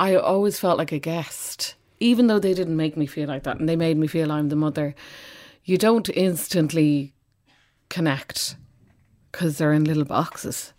I 0.00 0.14
always 0.16 0.58
felt 0.60 0.78
like 0.78 0.92
a 0.92 0.98
guest, 0.98 1.74
even 2.00 2.26
though 2.26 2.38
they 2.38 2.54
didn't 2.54 2.76
make 2.76 2.96
me 2.96 3.06
feel 3.06 3.28
like 3.28 3.42
that, 3.44 3.58
and 3.58 3.68
they 3.68 3.76
made 3.76 3.96
me 3.96 4.06
feel 4.06 4.30
I'm 4.32 4.48
the 4.48 4.56
mother. 4.56 4.94
You 5.64 5.76
don't 5.78 6.08
instantly 6.10 7.14
connect 7.88 8.56
because 9.30 9.58
they're 9.58 9.72
in 9.72 9.84
little 9.84 10.04
boxes. 10.04 10.72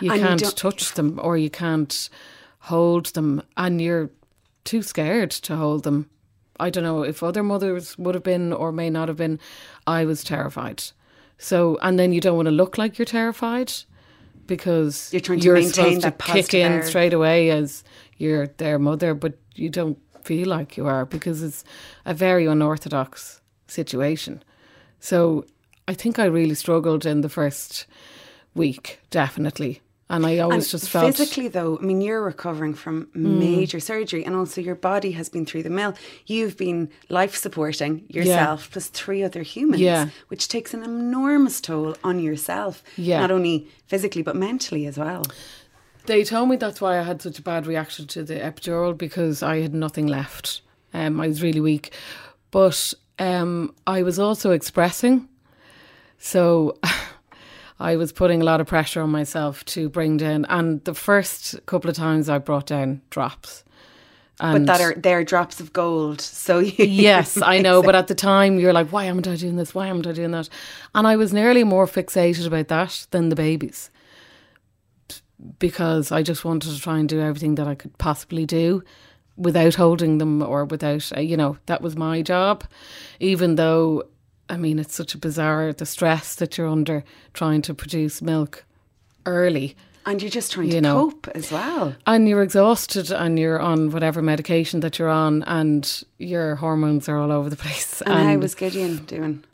You 0.00 0.12
And 0.12 0.20
can't 0.20 0.40
don't- 0.40 0.56
touch 0.56 0.94
them 0.94 1.18
or 1.22 1.36
you 1.36 1.50
can't 1.50 2.08
hold 2.60 3.06
them, 3.06 3.42
and 3.56 3.80
you're 3.80 4.10
too 4.64 4.82
scared 4.82 5.30
to 5.30 5.56
hold 5.56 5.84
them. 5.84 6.08
I 6.60 6.70
don't 6.70 6.82
know 6.84 7.02
if 7.04 7.22
other 7.22 7.42
mothers 7.42 7.96
would 7.98 8.14
have 8.14 8.24
been 8.24 8.52
or 8.52 8.72
may 8.72 8.90
not 8.90 9.08
have 9.08 9.16
been. 9.16 9.38
I 9.86 10.04
was 10.04 10.24
terrified. 10.24 10.82
So, 11.38 11.78
and 11.82 11.98
then 11.98 12.12
you 12.12 12.20
don't 12.20 12.34
want 12.36 12.46
to 12.46 12.52
look 12.52 12.76
like 12.78 12.98
you're 12.98 13.06
terrified 13.06 13.72
because 14.48 15.12
You're 15.12 15.20
trying 15.20 15.38
to 15.40 15.52
maintain 15.54 15.72
supposed 15.72 16.02
that 16.02 16.18
to 16.18 16.32
kick 16.32 16.54
in 16.54 16.82
straight 16.82 17.12
away 17.12 17.50
as 17.50 17.84
you're 18.16 18.48
their 18.56 18.78
mother, 18.80 19.14
but 19.14 19.38
you 19.54 19.68
don't 19.70 19.98
feel 20.28 20.48
like 20.58 20.76
you 20.78 20.86
are 20.86 21.04
because 21.06 21.42
it's 21.46 21.64
a 22.04 22.14
very 22.14 22.46
unorthodox 22.46 23.40
situation. 23.66 24.42
So, 25.00 25.44
I 25.92 25.94
think 25.94 26.18
I 26.18 26.26
really 26.26 26.54
struggled 26.54 27.06
in 27.06 27.22
the 27.22 27.28
first 27.28 27.86
week, 28.54 29.00
definitely. 29.10 29.80
And 30.10 30.24
I 30.24 30.38
always 30.38 30.64
And 30.64 30.70
just 30.80 30.88
felt 30.90 31.16
physically, 31.16 31.48
though, 31.48 31.78
I 31.80 31.84
mean, 31.84 32.00
you're 32.00 32.22
recovering 32.22 32.74
from 32.74 33.06
mm. 33.14 33.38
major 33.38 33.80
surgery, 33.80 34.24
and 34.26 34.34
also 34.34 34.60
your 34.60 34.74
body 34.74 35.12
has 35.12 35.28
been 35.28 35.44
through 35.44 35.64
the 35.64 35.70
mill. 35.70 35.92
You've 36.26 36.56
been 36.56 36.88
life 37.10 37.34
supporting 37.36 38.04
yourself 38.08 38.70
plus 38.72 38.88
three 38.88 39.22
other 39.22 39.42
humans, 39.42 39.82
Yeah. 39.82 40.08
which 40.28 40.48
takes 40.48 40.72
an 40.72 40.82
enormous 40.82 41.60
toll 41.60 41.94
on 42.02 42.20
yourself, 42.20 42.82
Yeah. 42.96 43.20
not 43.20 43.30
only 43.30 43.66
physically 43.86 44.22
but 44.22 44.34
mentally 44.34 44.86
as 44.86 44.96
well. 44.96 45.24
They 46.08 46.24
told 46.24 46.48
me 46.48 46.56
that's 46.56 46.80
why 46.80 46.98
I 46.98 47.02
had 47.02 47.20
such 47.20 47.38
a 47.38 47.42
bad 47.42 47.66
reaction 47.66 48.06
to 48.06 48.24
the 48.24 48.36
epidural 48.36 48.96
because 48.96 49.42
I 49.42 49.60
had 49.60 49.74
nothing 49.74 50.06
left. 50.06 50.62
Um, 50.94 51.20
I 51.20 51.28
was 51.28 51.42
really 51.42 51.60
weak, 51.60 51.92
but 52.50 52.94
um, 53.18 53.74
I 53.86 54.02
was 54.02 54.18
also 54.18 54.52
expressing, 54.52 55.28
so 56.18 56.78
I 57.78 57.96
was 57.96 58.10
putting 58.12 58.40
a 58.40 58.44
lot 58.44 58.62
of 58.62 58.66
pressure 58.66 59.02
on 59.02 59.10
myself 59.10 59.66
to 59.66 59.90
bring 59.90 60.16
down. 60.16 60.46
And 60.48 60.82
the 60.84 60.94
first 60.94 61.60
couple 61.66 61.90
of 61.90 61.96
times 61.96 62.30
I 62.30 62.38
brought 62.38 62.68
down 62.68 63.02
drops, 63.10 63.62
And 64.40 64.66
but 64.66 64.78
that 64.78 64.80
are 64.82 64.98
they're 64.98 65.24
drops 65.24 65.60
of 65.60 65.74
gold. 65.74 66.22
So 66.22 66.58
yes, 66.78 67.36
I 67.42 67.58
know. 67.58 67.82
But 67.82 67.94
at 67.94 68.06
the 68.06 68.14
time, 68.14 68.58
you're 68.58 68.72
like, 68.72 68.88
why 68.88 69.04
am 69.04 69.18
I 69.18 69.20
doing 69.20 69.56
this? 69.56 69.74
Why 69.74 69.88
am 69.88 69.98
I 69.98 70.12
doing 70.12 70.30
that? 70.30 70.48
And 70.94 71.06
I 71.06 71.16
was 71.16 71.34
nearly 71.34 71.64
more 71.64 71.84
fixated 71.84 72.46
about 72.46 72.68
that 72.68 73.06
than 73.10 73.28
the 73.28 73.36
babies 73.36 73.90
because 75.58 76.10
I 76.12 76.22
just 76.22 76.44
wanted 76.44 76.72
to 76.74 76.80
try 76.80 76.98
and 76.98 77.08
do 77.08 77.20
everything 77.20 77.54
that 77.56 77.68
I 77.68 77.74
could 77.74 77.96
possibly 77.98 78.44
do 78.46 78.82
without 79.36 79.74
holding 79.76 80.18
them 80.18 80.42
or 80.42 80.64
without, 80.64 81.10
uh, 81.16 81.20
you 81.20 81.36
know, 81.36 81.56
that 81.66 81.80
was 81.82 81.96
my 81.96 82.22
job. 82.22 82.64
Even 83.20 83.54
though, 83.54 84.02
I 84.48 84.56
mean, 84.56 84.78
it's 84.78 84.94
such 84.94 85.14
a 85.14 85.18
bizarre, 85.18 85.72
the 85.72 85.86
stress 85.86 86.34
that 86.36 86.58
you're 86.58 86.66
under 86.68 87.04
trying 87.34 87.62
to 87.62 87.74
produce 87.74 88.20
milk 88.20 88.64
early. 89.26 89.76
and 90.06 90.20
you're 90.22 90.30
just 90.30 90.52
trying 90.52 90.68
You 90.68 90.72
to 90.74 90.80
know. 90.80 91.10
cope 91.10 91.28
as 91.34 91.52
well. 91.52 91.94
And 92.06 92.28
you're 92.28 92.42
exhausted 92.42 93.12
and 93.12 93.38
you're 93.38 93.60
on 93.60 93.90
whatever 93.90 94.22
medication 94.22 94.80
that 94.80 94.98
you're 94.98 95.08
on 95.10 95.42
and 95.44 96.02
your 96.18 96.56
hormones 96.56 97.08
are 97.08 97.18
all 97.18 97.30
over 97.30 97.50
the 97.50 97.56
place. 97.56 98.00
And, 98.06 98.28
how 98.28 98.36
was 98.38 98.54
Gideon 98.54 99.04
doing? 99.04 99.44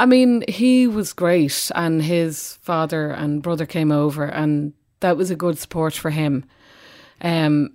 I 0.00 0.06
mean, 0.06 0.44
he 0.48 0.86
was 0.86 1.12
great, 1.14 1.70
and 1.74 2.02
his 2.02 2.58
father 2.60 3.10
and 3.10 3.42
brother 3.42 3.64
came 3.64 3.90
over, 3.90 4.24
and 4.24 4.74
that 5.06 5.16
was 5.16 5.30
a 5.30 5.36
good 5.36 5.56
support 5.56 5.94
for 5.94 6.10
him. 6.10 6.44
Um, 7.20 7.70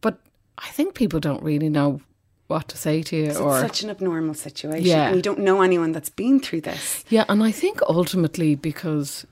but 0.00 0.20
I 0.58 0.68
think 0.68 0.94
people 0.94 1.18
don't 1.18 1.42
really 1.42 1.68
know 1.68 2.00
what 2.46 2.68
to 2.68 2.76
say 2.76 3.02
to 3.02 3.16
you, 3.16 3.24
It's 3.24 3.36
or 3.36 3.60
such 3.60 3.82
an 3.82 3.90
abnormal 3.90 4.34
situation. 4.34 4.86
Yeah. 4.86 5.08
And 5.08 5.16
you 5.16 5.22
don't 5.22 5.40
know 5.40 5.60
anyone 5.60 5.90
that's 5.92 6.08
been 6.08 6.38
through 6.40 6.60
this. 6.62 7.04
yeah, 7.10 7.24
and 7.28 7.42
I 7.42 7.50
think 7.50 7.80
ultimately 7.88 8.54
because 8.54 9.26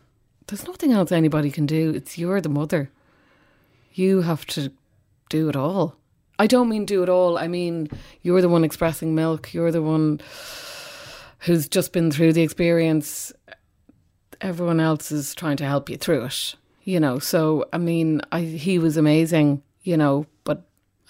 there's 0.48 0.66
nothing 0.66 0.90
else 0.92 1.12
anybody 1.12 1.50
can 1.52 1.66
do. 1.66 1.92
It's 1.94 2.18
you're 2.18 2.40
the 2.40 2.48
mother. 2.48 2.90
You 3.94 4.22
have 4.22 4.44
to 4.46 4.72
do 5.30 5.48
it 5.48 5.56
all. 5.56 5.94
I 6.38 6.46
don't 6.48 6.68
mean 6.68 6.84
do 6.84 7.02
it 7.04 7.08
all. 7.08 7.38
I 7.38 7.46
mean 7.48 7.88
you're 8.22 8.42
the 8.42 8.48
one 8.48 8.64
expressing 8.64 9.14
milk. 9.14 9.54
You're 9.54 9.72
the 9.72 9.82
one 9.82 10.20
who's 11.46 11.68
just 11.68 11.92
been 11.92 12.10
through 12.10 12.32
the 12.32 12.42
experience. 12.42 13.32
Everyone 14.40 14.80
else 14.80 15.12
is 15.12 15.34
trying 15.34 15.56
to 15.58 15.64
help 15.64 15.88
you 15.88 15.96
through 15.96 16.24
it. 16.24 16.56
You 16.86 16.98
know. 17.00 17.18
So 17.18 17.68
I 17.74 17.78
mean, 17.78 18.22
I 18.32 18.40
he 18.40 18.78
was 18.78 18.96
amazing. 18.96 19.62
You 19.82 19.96
know, 19.96 20.26
but 20.44 20.58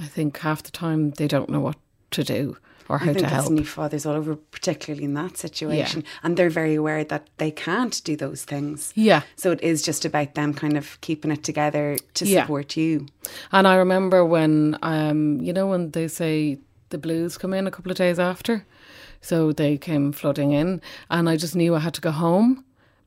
I 0.01 0.07
think 0.07 0.39
half 0.39 0.63
the 0.63 0.71
time 0.73 1.11
they 1.13 1.29
don't 1.29 1.49
know 1.49 1.61
what 1.61 1.77
to 2.11 2.23
do 2.25 2.57
or 2.89 2.97
I 2.97 3.07
how 3.07 3.13
think 3.15 3.19
to 3.19 3.27
help. 3.35 3.51
new 3.51 3.65
fathers 3.65 4.05
all 4.07 4.15
over, 4.15 4.37
particularly 4.37 5.03
in 5.05 5.15
that 5.15 5.37
situation. 5.39 6.05
And 6.23 6.37
they're 6.37 6.51
very 6.51 6.75
aware 6.77 7.03
that 7.05 7.29
they 7.39 7.51
can't 7.51 8.01
do 8.05 8.15
those 8.17 8.45
things. 8.45 8.93
Yeah. 8.95 9.23
So 9.37 9.51
it 9.51 9.61
is 9.63 9.83
just 9.83 10.05
about 10.05 10.35
them 10.35 10.53
kind 10.55 10.77
of 10.77 11.01
keeping 11.01 11.33
it 11.33 11.43
together 11.43 11.97
to 12.15 12.25
Yeah. 12.27 12.43
support 12.43 12.77
you. 12.77 13.07
And 13.51 13.67
I 13.67 13.75
remember 13.77 14.25
when, 14.25 14.77
um, 14.83 15.41
you 15.41 15.53
know, 15.53 15.67
when 15.67 15.91
they 15.93 16.07
say 16.09 16.59
the 16.91 16.99
blues 16.99 17.37
come 17.39 17.53
in 17.55 17.67
a 17.67 17.71
couple 17.71 17.91
of 17.91 17.99
days 17.99 18.19
after. 18.19 18.65
So 19.21 19.51
they 19.53 19.79
came 19.79 20.13
flooding 20.13 20.53
in, 20.53 20.81
and 21.11 21.29
I 21.29 21.37
just 21.37 21.57
knew 21.57 21.75
I 21.75 21.81
had 21.81 21.95
to 21.95 22.01
go 22.01 22.13
home, 22.13 22.65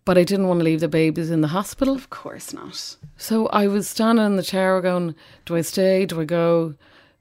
but 0.09 0.17
I 0.17 0.23
didn't 0.23 0.47
want 0.47 0.59
to 0.59 0.63
leave 0.63 0.79
the 0.79 0.87
babies 0.87 1.29
in 1.29 1.41
the 1.41 1.49
hospital. 1.49 1.93
Of 1.93 2.09
course 2.09 2.51
not. 2.51 2.95
So 3.15 3.45
I 3.49 3.67
was 3.67 3.87
standing 3.87 4.25
in 4.25 4.37
the 4.37 4.41
chair 4.41 4.81
going, 4.81 5.13
Do 5.45 5.55
I 5.55 5.61
stay? 5.61 6.07
Do 6.07 6.19
I 6.19 6.25
go? 6.25 6.73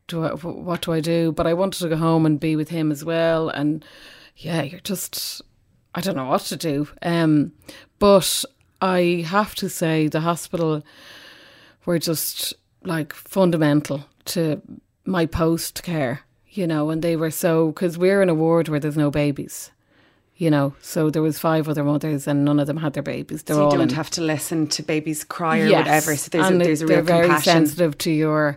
Do 0.06 0.24
I, 0.24 0.30
what 0.30 0.80
do 0.80 0.94
I 0.94 1.00
do? 1.00 1.30
But 1.30 1.46
I 1.46 1.52
wanted 1.52 1.80
to 1.80 1.90
go 1.90 1.98
home 1.98 2.24
and 2.24 2.40
be 2.40 2.56
with 2.56 2.70
him 2.70 2.90
as 2.90 3.04
well. 3.04 3.50
And 3.50 3.84
yeah, 4.38 4.62
you're 4.62 4.80
just, 4.80 5.42
I 5.94 6.00
don't 6.00 6.16
know 6.16 6.30
what 6.30 6.40
to 6.44 6.56
do. 6.56 6.88
Um, 7.02 7.52
but 7.98 8.42
I 8.80 9.22
have 9.26 9.54
to 9.56 9.68
say, 9.68 10.08
the 10.08 10.20
hospital 10.20 10.82
were 11.84 11.98
just 11.98 12.54
like 12.84 13.12
fundamental 13.12 14.06
to 14.32 14.62
my 15.04 15.26
post 15.26 15.82
care, 15.82 16.22
you 16.48 16.66
know, 16.66 16.88
and 16.88 17.02
they 17.02 17.16
were 17.16 17.30
so, 17.30 17.66
because 17.66 17.98
we're 17.98 18.22
in 18.22 18.30
a 18.30 18.34
ward 18.34 18.70
where 18.70 18.80
there's 18.80 18.96
no 18.96 19.10
babies. 19.10 19.72
You 20.38 20.50
know, 20.50 20.72
so 20.80 21.10
there 21.10 21.20
was 21.20 21.36
five 21.38 21.68
other 21.68 21.82
mothers, 21.82 22.28
and 22.28 22.44
none 22.44 22.60
of 22.60 22.68
them 22.68 22.76
had 22.76 22.92
their 22.92 23.02
babies. 23.02 23.42
They're 23.42 23.56
So 23.56 23.60
you 23.62 23.64
all 23.66 23.72
don't 23.72 23.90
in 23.90 23.96
have 23.96 24.08
to 24.10 24.20
listen 24.22 24.68
to 24.68 24.82
babies 24.84 25.24
cry 25.24 25.60
or 25.60 25.66
Yes, 25.66 25.84
whatever. 25.84 26.16
So 26.16 26.28
there's 26.30 26.44
a, 26.44 26.48
and 26.48 26.60
there's 26.60 26.80
a 26.82 26.86
they're 26.86 26.96
real 26.98 27.04
very 27.06 27.26
compassion. 27.26 27.52
sensitive 27.52 27.98
to 27.98 28.10
your 28.12 28.56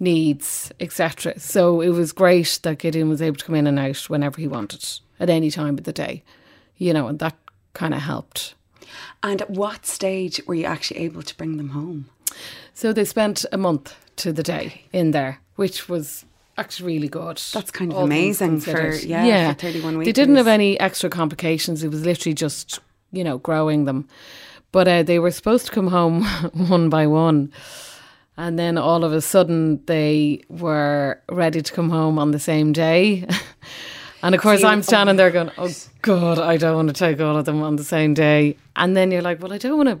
needs, 0.00 0.72
etc. 0.80 1.38
So 1.38 1.80
it 1.80 1.90
was 1.90 2.10
great 2.12 2.58
that 2.64 2.78
Gideon 2.78 3.08
was 3.08 3.22
able 3.22 3.36
to 3.36 3.44
come 3.44 3.54
in 3.54 3.68
and 3.68 3.78
out 3.78 4.10
whenever 4.10 4.40
he 4.40 4.48
wanted, 4.48 4.84
at 5.20 5.30
any 5.30 5.50
time 5.52 5.78
of 5.78 5.84
the 5.84 5.92
day, 5.92 6.24
you 6.78 6.92
know, 6.92 7.06
and 7.06 7.20
that 7.20 7.36
kind 7.74 7.94
of 7.94 8.00
helped. 8.00 8.54
And 9.22 9.40
at 9.40 9.50
what 9.50 9.86
stage 9.86 10.40
were 10.46 10.54
you 10.54 10.64
actually 10.64 11.00
able 11.00 11.22
to 11.22 11.36
bring 11.36 11.56
them 11.58 11.70
home? 11.70 12.06
So 12.74 12.92
they 12.92 13.04
spent 13.04 13.44
a 13.52 13.56
month 13.56 13.94
to 14.16 14.32
the 14.32 14.42
day 14.42 14.86
in 14.92 15.12
there, 15.12 15.40
which 15.54 15.88
was 15.88 16.24
actually 16.56 16.94
really 16.94 17.08
good. 17.08 17.36
That's 17.52 17.70
kind 17.70 17.92
of 17.92 18.02
amazing 18.02 18.60
for- 18.60 18.72
considered. 18.72 19.04
yeah, 19.04 19.52
for 19.52 19.58
31 19.60 19.98
They 20.04 20.12
didn't 20.12 20.36
have 20.36 20.46
any 20.46 20.78
extra 20.80 21.10
complications. 21.10 21.82
It 21.82 21.90
was 21.90 22.04
literally 22.04 22.34
just, 22.34 22.78
you 23.12 23.24
know, 23.24 23.38
growing 23.38 23.84
them. 23.84 24.08
But 24.72 24.88
uh, 24.88 25.02
they 25.04 25.18
were 25.18 25.30
supposed 25.30 25.66
to 25.66 25.72
come 25.72 25.88
home 25.88 26.24
one 26.54 26.88
by 26.88 27.06
one. 27.06 27.52
And 28.36 28.58
then 28.58 28.76
all 28.78 29.04
of 29.04 29.12
a 29.12 29.20
sudden 29.20 29.80
they 29.86 30.42
were 30.48 31.20
ready 31.30 31.62
to 31.62 31.72
come 31.72 31.90
home 31.90 32.18
on 32.18 32.32
the 32.32 32.40
same 32.40 32.72
day. 32.72 33.24
and 34.22 34.34
of 34.34 34.40
course, 34.40 34.62
you- 34.62 34.66
I'm 34.66 34.82
standing 34.82 35.16
there 35.16 35.30
going, 35.30 35.50
oh, 35.58 35.70
God, 36.02 36.38
I 36.40 36.56
don't 36.56 36.74
want 36.74 36.88
to 36.88 36.94
take 36.94 37.20
all 37.20 37.36
of 37.36 37.44
them 37.44 37.62
on 37.62 37.76
the 37.76 37.84
same 37.84 38.12
day. 38.14 38.56
And 38.74 38.96
then 38.96 39.10
you're 39.12 39.22
like, 39.22 39.40
well, 39.40 39.52
I 39.52 39.58
don't 39.58 39.76
want 39.76 39.88
to 39.90 40.00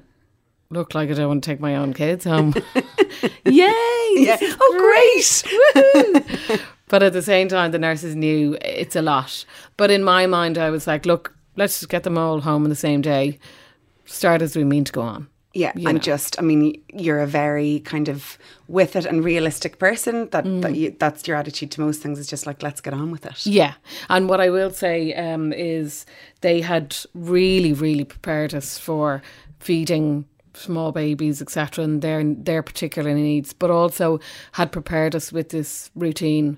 look 0.70 0.94
like 0.94 1.10
I 1.10 1.14
don't 1.14 1.28
want 1.28 1.44
to 1.44 1.50
take 1.50 1.60
my 1.60 1.76
own 1.76 1.92
kids 1.94 2.24
home. 2.24 2.54
Yay! 3.44 4.12
Yeah. 4.16 4.38
Oh, 4.40 5.42
great. 5.94 6.60
But 6.86 7.02
at 7.02 7.12
the 7.14 7.22
same 7.22 7.48
time, 7.48 7.72
the 7.72 7.78
nurses 7.78 8.14
knew 8.14 8.56
it's 8.60 8.94
a 8.94 9.02
lot. 9.02 9.44
But 9.78 9.90
in 9.90 10.04
my 10.04 10.26
mind, 10.26 10.58
I 10.58 10.70
was 10.70 10.86
like, 10.86 11.06
look, 11.06 11.34
let's 11.56 11.80
just 11.80 11.90
get 11.90 12.02
them 12.04 12.18
all 12.18 12.40
home 12.42 12.62
on 12.62 12.68
the 12.70 12.76
same 12.76 13.00
day. 13.00 13.38
Start 14.04 14.42
as 14.42 14.54
we 14.54 14.64
mean 14.64 14.84
to 14.84 14.92
go 14.92 15.00
on. 15.00 15.26
Yeah, 15.54 15.72
you 15.74 15.88
and 15.88 15.96
know. 15.96 16.02
just, 16.02 16.38
I 16.38 16.42
mean, 16.42 16.80
you're 16.92 17.20
a 17.20 17.26
very 17.26 17.80
kind 17.80 18.08
of 18.08 18.36
with 18.68 18.96
it 18.96 19.06
and 19.06 19.24
realistic 19.24 19.78
person. 19.78 20.28
That 20.30 20.44
Mm. 20.44 20.60
that 20.62 20.74
you, 20.76 20.94
that's 20.98 21.26
your 21.26 21.36
attitude 21.38 21.70
to 21.72 21.80
most 21.80 22.02
things. 22.02 22.18
Is 22.18 22.26
just 22.28 22.46
like, 22.46 22.62
let's 22.62 22.80
get 22.82 22.92
on 22.92 23.10
with 23.10 23.24
it. 23.24 23.44
Yeah. 23.46 23.74
And 24.10 24.28
what 24.28 24.40
I 24.40 24.50
will 24.50 24.70
say 24.70 25.14
um, 25.14 25.52
is 25.54 26.04
they 26.42 26.60
had 26.60 26.94
really, 27.14 27.72
really 27.72 28.04
prepared 28.04 28.54
us 28.54 28.78
for 28.78 29.22
feeding 29.58 30.26
small 30.54 30.92
babies, 30.92 31.42
etc., 31.42 31.84
and 31.84 32.02
their 32.02 32.22
their 32.24 32.62
particular 32.62 33.12
needs, 33.14 33.52
but 33.52 33.70
also 33.70 34.20
had 34.52 34.72
prepared 34.72 35.14
us 35.14 35.32
with 35.32 35.50
this 35.50 35.90
routine, 35.94 36.56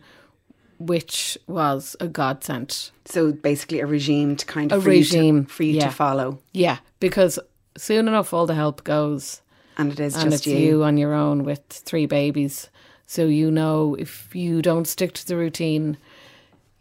which 0.79 1.39
was 1.47 1.97
a 2.01 2.09
godsend. 2.09 2.91
So 3.07 3.33
basically, 3.33 3.81
a 3.81 3.87
regime 3.87 4.37
to 4.37 4.47
kind 4.47 4.73
of 4.73 4.81
A 4.81 4.83
for 4.83 4.93
you 4.93 5.05
to- 5.05 5.17
regime, 5.17 5.45
for 5.47 5.63
you 5.63 5.75
yeah. 5.75 5.87
to 5.87 5.91
follow, 5.91 6.39
Yeah, 6.53 6.79
because 7.01 7.39
soon 7.77 8.09
enough, 8.09 8.33
all 8.33 8.47
the 8.47 8.55
help 8.55 8.85
goes, 8.85 9.41
and 9.79 9.93
it 9.93 10.01
is 10.01 10.15
and 10.17 10.31
just 10.31 10.47
it's 10.47 10.59
you. 10.61 10.83
on 10.85 10.97
your 10.97 11.13
own 11.15 11.45
with 11.45 11.61
three 11.69 12.07
babies. 12.07 12.69
So 13.07 13.27
you 13.27 13.51
know 13.51 13.95
if 13.99 14.35
you 14.35 14.63
don't 14.63 14.87
stick 14.87 15.13
to 15.15 15.27
the 15.27 15.37
routine, 15.37 15.97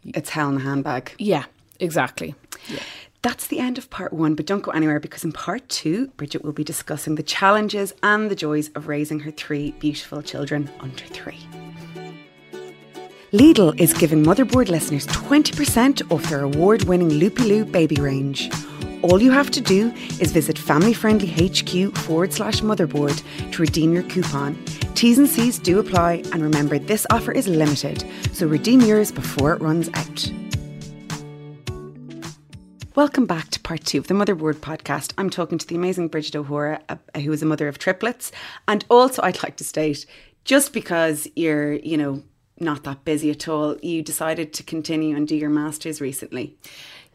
It's 0.04 0.30
hell 0.30 0.48
in 0.50 0.56
a 0.56 0.60
handbag. 0.60 1.12
yeah, 1.18 1.44
exactly. 1.78 2.34
That's 3.22 3.46
the 3.48 3.58
end 3.58 3.78
of 3.78 3.90
part 3.90 4.12
one, 4.12 4.34
but 4.34 4.46
don't 4.46 4.62
go 4.62 4.70
anywhere 4.70 5.00
because 5.00 5.24
in 5.24 5.32
part 5.32 5.68
two, 5.68 6.08
Bridget 6.16 6.44
will 6.44 6.52
be 6.52 6.64
discussing 6.64 7.16
the 7.16 7.22
challenges 7.22 7.92
and 8.02 8.30
the 8.30 8.36
joys 8.36 8.70
of 8.74 8.88
raising 8.88 9.20
her 9.20 9.30
three 9.30 9.72
beautiful 9.72 10.22
children 10.22 10.70
under 10.80 11.04
three. 11.04 11.40
Lidl 13.32 13.78
is 13.80 13.92
giving 13.92 14.24
Motherboard 14.24 14.68
listeners 14.68 15.06
20% 15.08 16.10
off 16.12 16.22
their 16.30 16.42
award 16.42 16.84
winning 16.84 17.10
Lupilu 17.10 17.70
baby 17.70 17.96
range. 17.96 18.48
All 19.02 19.20
you 19.20 19.30
have 19.30 19.50
to 19.50 19.60
do 19.60 19.92
is 20.20 20.32
visit 20.32 20.56
family-friendly 20.56 21.28
HQ 21.28 21.96
forward 21.98 22.32
slash 22.32 22.60
motherboard 22.60 23.22
to 23.52 23.62
redeem 23.62 23.92
your 23.92 24.04
coupon. 24.04 24.54
T's 24.94 25.18
and 25.18 25.28
C's 25.28 25.58
do 25.58 25.78
apply, 25.78 26.22
and 26.32 26.42
remember 26.42 26.78
this 26.78 27.06
offer 27.10 27.32
is 27.32 27.46
limited, 27.46 28.04
so 28.32 28.46
redeem 28.46 28.80
yours 28.80 29.12
before 29.12 29.52
it 29.52 29.60
runs 29.60 29.90
out. 29.94 30.45
Welcome 32.96 33.26
back 33.26 33.50
to 33.50 33.60
part 33.60 33.84
two 33.84 33.98
of 33.98 34.06
the 34.06 34.14
Motherboard 34.14 34.54
podcast. 34.54 35.12
I'm 35.18 35.28
talking 35.28 35.58
to 35.58 35.66
the 35.66 35.74
amazing 35.74 36.08
Bridget 36.08 36.34
O'Hora, 36.34 36.80
uh, 36.88 36.96
who 37.20 37.30
is 37.30 37.42
a 37.42 37.46
mother 37.46 37.68
of 37.68 37.78
triplets. 37.78 38.32
And 38.66 38.86
also, 38.88 39.20
I'd 39.22 39.42
like 39.42 39.56
to 39.56 39.64
state 39.64 40.06
just 40.44 40.72
because 40.72 41.28
you're, 41.36 41.74
you 41.74 41.98
know, 41.98 42.22
not 42.58 42.84
that 42.84 43.04
busy 43.04 43.30
at 43.30 43.48
all, 43.48 43.76
you 43.82 44.00
decided 44.00 44.54
to 44.54 44.62
continue 44.62 45.14
and 45.14 45.28
do 45.28 45.36
your 45.36 45.50
master's 45.50 46.00
recently. 46.00 46.56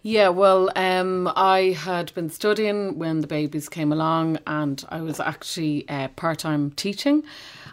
Yeah, 0.03 0.29
well, 0.29 0.69
um, 0.75 1.27
I 1.35 1.75
had 1.79 2.13
been 2.13 2.29
studying 2.29 2.99
when 2.99 3.21
the 3.21 3.27
babies 3.27 3.67
came 3.67 3.91
along, 3.91 4.37
and 4.45 4.85
I 4.89 5.01
was 5.01 5.19
actually 5.19 5.89
uh, 5.89 6.09
part 6.09 6.37
time 6.37 6.69
teaching. 6.73 7.23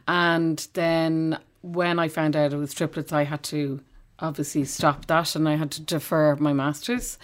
And 0.06 0.66
then 0.72 1.40
when 1.60 1.98
I 1.98 2.08
found 2.08 2.36
out 2.36 2.54
it 2.54 2.56
was 2.56 2.72
triplets, 2.72 3.12
I 3.12 3.24
had 3.24 3.42
to 3.44 3.80
obviously 4.18 4.64
stop 4.64 5.06
that 5.06 5.36
and 5.36 5.46
I 5.46 5.56
had 5.56 5.70
to 5.72 5.82
defer 5.82 6.36
my 6.36 6.54
master's. 6.54 7.18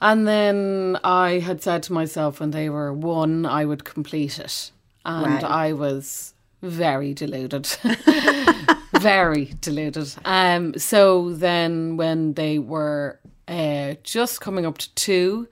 And 0.00 0.26
then 0.28 0.98
I 1.02 1.40
had 1.40 1.62
said 1.62 1.82
to 1.84 1.92
myself 1.92 2.40
when 2.40 2.50
they 2.52 2.68
were 2.70 2.92
one, 2.92 3.46
I 3.46 3.64
would 3.64 3.84
complete 3.84 4.38
it. 4.38 4.70
And 5.04 5.42
Wow. 5.42 5.48
I 5.48 5.72
was 5.72 6.34
very 6.62 7.14
deluded. 7.14 7.66
very 9.00 9.54
deluded. 9.60 10.14
Um, 10.24 10.78
so 10.78 11.32
then 11.32 11.96
when 11.96 12.34
they 12.34 12.58
were 12.58 13.18
uh, 13.46 13.94
just 14.02 14.40
coming 14.40 14.66
up 14.66 14.78
to 14.78 14.94
two, 14.94 15.48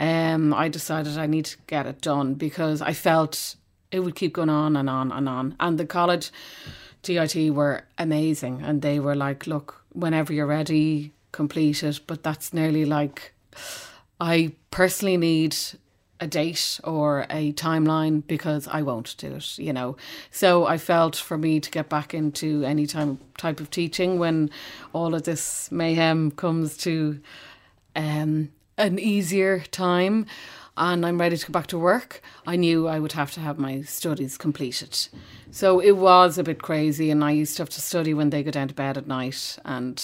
um, 0.00 0.52
I 0.54 0.68
decided 0.68 1.18
I 1.18 1.26
need 1.26 1.46
to 1.46 1.56
get 1.66 1.86
it 1.86 2.00
done 2.00 2.34
because 2.34 2.82
I 2.82 2.92
felt 2.92 3.56
it 3.90 4.00
would 4.00 4.14
keep 4.14 4.32
going 4.34 4.48
on 4.50 4.76
and 4.76 4.88
on 4.88 5.12
and 5.12 5.28
on. 5.28 5.54
And 5.60 5.78
the 5.78 5.86
college 5.86 6.30
DIT 7.02 7.52
were 7.52 7.82
amazing, 7.98 8.62
and 8.62 8.80
they 8.82 8.98
were 9.00 9.14
like, 9.14 9.46
"Look, 9.46 9.82
whenever 9.92 10.32
you're 10.32 10.46
ready, 10.46 11.12
complete 11.32 11.82
it." 11.82 12.00
But 12.06 12.22
that's 12.22 12.52
nearly 12.52 12.84
like 12.84 13.32
I 14.20 14.52
personally 14.70 15.16
need 15.16 15.56
a 16.20 16.26
date 16.26 16.78
or 16.84 17.26
a 17.28 17.52
timeline 17.54 18.24
because 18.26 18.68
I 18.68 18.82
won't 18.82 19.16
do 19.18 19.34
it, 19.34 19.58
you 19.58 19.72
know. 19.72 19.96
So 20.30 20.66
I 20.66 20.78
felt 20.78 21.16
for 21.16 21.36
me 21.36 21.58
to 21.58 21.70
get 21.70 21.88
back 21.88 22.14
into 22.14 22.62
any 22.64 22.86
time 22.86 23.18
type 23.36 23.58
of 23.58 23.70
teaching 23.70 24.20
when 24.20 24.48
all 24.92 25.14
of 25.14 25.24
this 25.24 25.70
mayhem 25.72 26.30
comes 26.30 26.76
to 26.78 27.20
um, 27.96 28.50
an 28.78 28.98
easier 29.00 29.60
time 29.72 30.26
and 30.76 31.04
I'm 31.04 31.20
ready 31.20 31.36
to 31.36 31.46
go 31.46 31.52
back 31.52 31.66
to 31.68 31.78
work, 31.78 32.22
I 32.46 32.56
knew 32.56 32.88
I 32.88 32.98
would 32.98 33.12
have 33.12 33.30
to 33.32 33.40
have 33.40 33.58
my 33.58 33.82
studies 33.82 34.38
completed. 34.38 35.08
So 35.50 35.80
it 35.80 35.98
was 35.98 36.38
a 36.38 36.42
bit 36.42 36.62
crazy, 36.62 37.10
and 37.10 37.22
I 37.22 37.32
used 37.32 37.56
to 37.56 37.62
have 37.62 37.70
to 37.70 37.80
study 37.80 38.14
when 38.14 38.30
they 38.30 38.42
go 38.42 38.50
down 38.50 38.68
to 38.68 38.74
bed 38.74 38.96
at 38.96 39.06
night. 39.06 39.58
And 39.64 40.02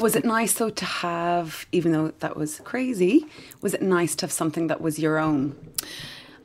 was 0.00 0.16
it 0.16 0.24
nice 0.24 0.54
though 0.54 0.70
to 0.70 0.84
have, 0.84 1.66
even 1.72 1.92
though 1.92 2.12
that 2.20 2.36
was 2.36 2.60
crazy, 2.60 3.26
was 3.60 3.74
it 3.74 3.82
nice 3.82 4.14
to 4.16 4.26
have 4.26 4.32
something 4.32 4.68
that 4.68 4.80
was 4.80 4.98
your 4.98 5.18
own? 5.18 5.54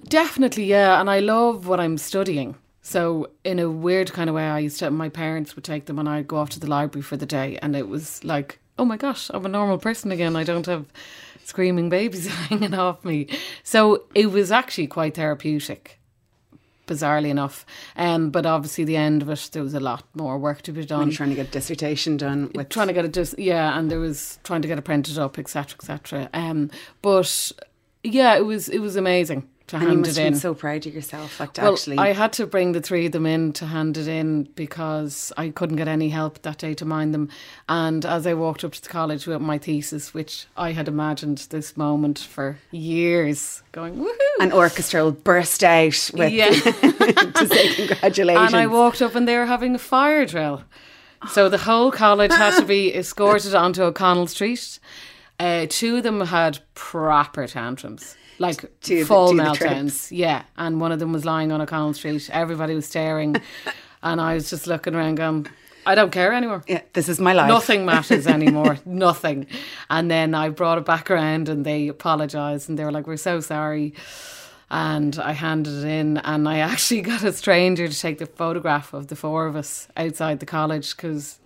Definitely, 0.07 0.65
yeah. 0.65 0.99
And 0.99 1.09
I 1.09 1.19
love 1.19 1.67
what 1.67 1.79
I'm 1.79 1.97
studying. 1.97 2.55
So 2.81 3.29
in 3.43 3.59
a 3.59 3.69
weird 3.69 4.11
kind 4.11 4.29
of 4.29 4.35
way, 4.35 4.47
I 4.47 4.59
used 4.59 4.79
to. 4.79 4.89
My 4.91 5.07
parents 5.07 5.55
would 5.55 5.63
take 5.63 5.85
them, 5.85 5.99
and 5.99 6.09
I'd 6.09 6.27
go 6.27 6.37
off 6.37 6.49
to 6.49 6.59
the 6.59 6.67
library 6.67 7.03
for 7.03 7.15
the 7.15 7.27
day, 7.27 7.57
and 7.61 7.75
it 7.75 7.87
was 7.87 8.23
like, 8.23 8.59
oh 8.81 8.85
my 8.85 8.97
gosh, 8.97 9.29
I'm 9.31 9.45
a 9.45 9.49
normal 9.49 9.77
person 9.77 10.11
again. 10.11 10.35
I 10.35 10.43
don't 10.43 10.65
have 10.65 10.87
screaming 11.45 11.87
babies 11.89 12.27
hanging 12.49 12.73
off 12.73 13.05
me. 13.05 13.27
So 13.63 14.05
it 14.15 14.31
was 14.31 14.51
actually 14.51 14.87
quite 14.87 15.13
therapeutic, 15.13 15.99
bizarrely 16.87 17.29
enough. 17.29 17.63
Um, 17.95 18.31
but 18.31 18.47
obviously, 18.47 18.83
the 18.83 18.97
end 18.97 19.21
of 19.21 19.29
it, 19.29 19.51
there 19.53 19.61
was 19.61 19.75
a 19.75 19.79
lot 19.79 20.03
more 20.15 20.39
work 20.39 20.63
to 20.63 20.71
be 20.71 20.83
done. 20.83 20.97
When 20.97 21.07
you're 21.09 21.15
trying 21.15 21.29
to 21.29 21.35
get 21.35 21.49
a 21.49 21.51
dissertation 21.51 22.17
done, 22.17 22.51
with 22.55 22.69
trying 22.69 22.87
to 22.87 22.93
get 22.93 23.05
it 23.05 23.13
just 23.13 23.37
yeah, 23.37 23.77
and 23.77 23.91
there 23.91 23.99
was 23.99 24.39
trying 24.43 24.63
to 24.63 24.67
get 24.67 24.79
it 24.79 24.81
printed 24.81 25.19
up, 25.19 25.37
etc., 25.37 25.75
etc. 25.75 26.29
Um, 26.33 26.71
but 27.03 27.51
yeah, 28.03 28.35
it 28.35 28.47
was 28.47 28.67
it 28.67 28.79
was 28.79 28.95
amazing 28.95 29.47
to 29.71 29.77
and 29.77 29.83
you 29.83 29.89
hand 29.89 30.01
must 30.01 30.17
it 30.17 30.25
in. 30.27 30.35
so 30.35 30.53
proud 30.53 30.85
of 30.85 30.93
yourself, 30.93 31.39
like 31.39 31.57
Well, 31.57 31.73
actually. 31.73 31.97
I 31.97 32.13
had 32.13 32.31
to 32.33 32.45
bring 32.45 32.73
the 32.73 32.81
three 32.81 33.07
of 33.07 33.11
them 33.11 33.25
in 33.25 33.51
to 33.53 33.65
hand 33.65 33.97
it 33.97 34.07
in 34.07 34.43
because 34.55 35.33
I 35.37 35.49
couldn't 35.49 35.77
get 35.77 35.87
any 35.87 36.09
help 36.09 36.41
that 36.43 36.59
day 36.59 36.73
to 36.75 36.85
mind 36.85 37.13
them. 37.13 37.29
And 37.67 38.05
as 38.05 38.27
I 38.27 38.33
walked 38.33 38.63
up 38.63 38.73
to 38.73 38.81
the 38.81 38.89
college 38.89 39.27
with 39.27 39.41
my 39.41 39.57
thesis, 39.57 40.13
which 40.13 40.45
I 40.55 40.71
had 40.71 40.87
imagined 40.87 41.39
this 41.49 41.75
moment 41.75 42.19
for 42.19 42.57
years, 42.71 43.63
going 43.71 43.95
woohoo! 43.95 44.11
an 44.39 44.51
orchestra 44.51 45.03
will 45.03 45.11
burst 45.11 45.63
out 45.63 46.09
with 46.13 46.31
Yeah. 46.31 46.49
to 46.51 47.47
say 47.47 47.73
congratulations. 47.87 48.47
And 48.47 48.55
I 48.55 48.67
walked 48.67 49.01
up 49.01 49.15
and 49.15 49.27
they 49.27 49.37
were 49.37 49.45
having 49.45 49.73
a 49.75 49.79
fire 49.79 50.25
drill. 50.25 50.63
So 51.29 51.49
the 51.49 51.59
whole 51.59 51.91
college 51.91 52.31
had 52.31 52.59
to 52.59 52.65
be 52.65 52.95
escorted 52.95 53.53
onto 53.53 53.83
O'Connell 53.83 54.27
Street. 54.27 54.79
Uh, 55.39 55.65
two 55.69 55.97
of 55.97 56.03
them 56.03 56.21
had 56.21 56.59
proper 56.75 57.47
tantrums, 57.47 58.15
like 58.41 58.81
the- 58.81 59.03
full 59.03 59.33
the 59.33 59.41
meltdowns. 59.43 60.09
Yeah, 60.11 60.43
and 60.57 60.81
one 60.81 60.91
of 60.91 60.99
them 60.99 61.13
was 61.13 61.23
lying 61.25 61.51
on 61.51 61.61
a 61.61 61.63
O'Connell 61.63 61.93
Street. 61.93 62.29
Everybody 62.31 62.75
was 62.75 62.85
staring, 62.85 63.35
and 64.03 64.19
I 64.19 64.33
was 64.33 64.49
just 64.49 64.67
looking 64.67 64.95
around, 64.95 65.15
going, 65.15 65.47
"I 65.85 65.95
don't 65.95 66.11
care 66.11 66.33
anymore. 66.33 66.63
yeah, 66.67 66.81
this 66.93 67.07
is 67.07 67.19
my 67.19 67.33
life. 67.33 67.47
Nothing 67.47 67.85
matters 67.85 68.27
anymore. 68.37 68.77
Nothing." 68.85 69.47
And 69.89 70.09
then 70.11 70.33
I 70.35 70.49
brought 70.49 70.77
it 70.77 70.85
back 70.85 71.09
around, 71.11 71.49
and 71.49 71.65
they 71.65 71.87
apologized, 71.87 72.67
and 72.69 72.77
they 72.77 72.83
were 72.85 72.91
like, 72.91 73.07
"We're 73.07 73.17
so 73.17 73.39
sorry." 73.39 73.93
And 74.73 75.19
I 75.19 75.33
handed 75.33 75.83
it 75.83 75.85
in, 75.85 76.17
and 76.19 76.47
I 76.47 76.59
actually 76.71 77.01
got 77.01 77.23
a 77.23 77.33
stranger 77.33 77.87
to 77.89 77.99
take 77.99 78.19
the 78.19 78.25
photograph 78.25 78.93
of 78.93 79.07
the 79.07 79.15
four 79.17 79.45
of 79.45 79.55
us 79.55 79.87
outside 79.97 80.39
the 80.39 80.45
college 80.45 80.95
because 80.95 81.39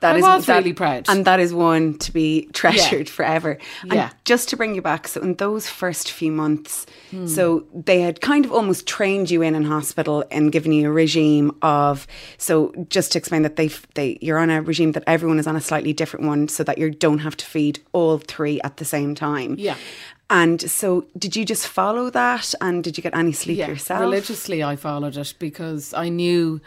That 0.00 0.14
I 0.14 0.18
is 0.18 0.22
was 0.22 0.46
that- 0.46 0.56
really 0.58 0.72
proud. 0.72 1.04
and 1.08 1.24
that 1.26 1.40
is 1.40 1.52
one 1.52 1.98
to 1.98 2.12
be 2.12 2.48
treasured 2.52 3.08
forever. 3.08 3.58
And 3.82 3.92
Yeah. 3.92 4.10
just 4.24 4.48
to 4.48 4.56
bring 4.56 4.74
you 4.74 4.82
back, 4.82 5.06
so 5.08 5.20
in 5.20 5.34
those 5.34 5.68
first 5.68 6.10
few 6.10 6.32
months, 6.32 6.86
Hmm. 7.10 7.26
so 7.26 7.64
they 7.74 8.00
had 8.00 8.20
kind 8.20 8.44
of 8.44 8.52
almost 8.52 8.86
trained 8.86 9.30
you 9.30 9.42
in 9.42 9.54
in 9.54 9.64
hospital 9.64 10.24
and 10.30 10.50
given 10.52 10.72
you 10.72 10.88
a 10.88 10.92
regime 10.92 11.52
of. 11.62 12.06
So 12.38 12.72
just 12.88 13.12
to 13.12 13.18
explain 13.18 13.42
that 13.42 13.56
they 13.56 13.68
they 13.94 14.18
you're 14.22 14.38
on 14.38 14.50
a 14.50 14.62
regime 14.62 14.92
that 14.92 15.04
everyone 15.06 15.38
is 15.38 15.46
on 15.46 15.56
a 15.56 15.60
slightly 15.60 15.92
different 15.92 16.24
one, 16.26 16.48
so 16.48 16.64
that 16.64 16.78
you 16.78 16.90
don't 16.90 17.18
have 17.20 17.36
to 17.36 17.44
feed 17.44 17.80
all 17.92 18.18
three 18.18 18.60
at 18.62 18.76
the 18.78 18.84
same 18.84 19.14
time. 19.14 19.56
Yeah. 19.58 19.74
And 20.32 20.60
so, 20.70 21.04
did 21.18 21.34
you 21.34 21.44
just 21.44 21.66
follow 21.66 22.08
that? 22.10 22.54
And 22.60 22.84
did 22.84 22.96
you 22.96 23.02
get 23.02 23.16
any 23.16 23.32
sleep 23.32 23.58
yourself? 23.58 24.00
Religiously, 24.00 24.62
I 24.62 24.76
followed 24.76 25.16
it 25.16 25.34
because 25.40 25.92
I 25.92 26.08
knew 26.08 26.60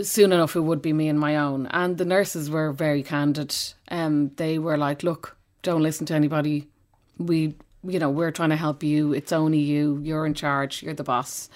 soon 0.00 0.32
enough 0.32 0.56
it 0.56 0.60
would 0.60 0.82
be 0.82 0.92
me 0.92 1.08
and 1.08 1.18
my 1.18 1.36
own. 1.36 1.66
And 1.68 1.98
the 1.98 2.04
nurses 2.04 2.50
were 2.50 2.72
very 2.72 3.02
candid. 3.02 3.54
Um, 3.88 4.30
they 4.36 4.58
were 4.58 4.76
like, 4.76 5.02
"Look, 5.02 5.36
don't 5.62 5.82
listen 5.82 6.06
to 6.06 6.14
anybody. 6.14 6.68
We, 7.18 7.54
you 7.82 7.98
know, 7.98 8.10
we're 8.10 8.30
trying 8.30 8.50
to 8.50 8.56
help 8.56 8.82
you. 8.82 9.12
It's 9.12 9.32
only 9.32 9.58
you. 9.58 10.00
You're 10.02 10.26
in 10.26 10.34
charge. 10.34 10.82
You're 10.82 10.94
the 10.94 11.04
boss." 11.04 11.48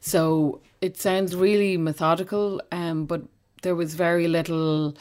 So 0.00 0.60
it 0.80 0.96
sounds 0.96 1.36
really 1.36 1.76
methodical, 1.76 2.60
um, 2.72 3.04
but 3.06 3.22
there 3.62 3.76
was 3.76 3.94
very 3.94 4.26
little 4.26 4.96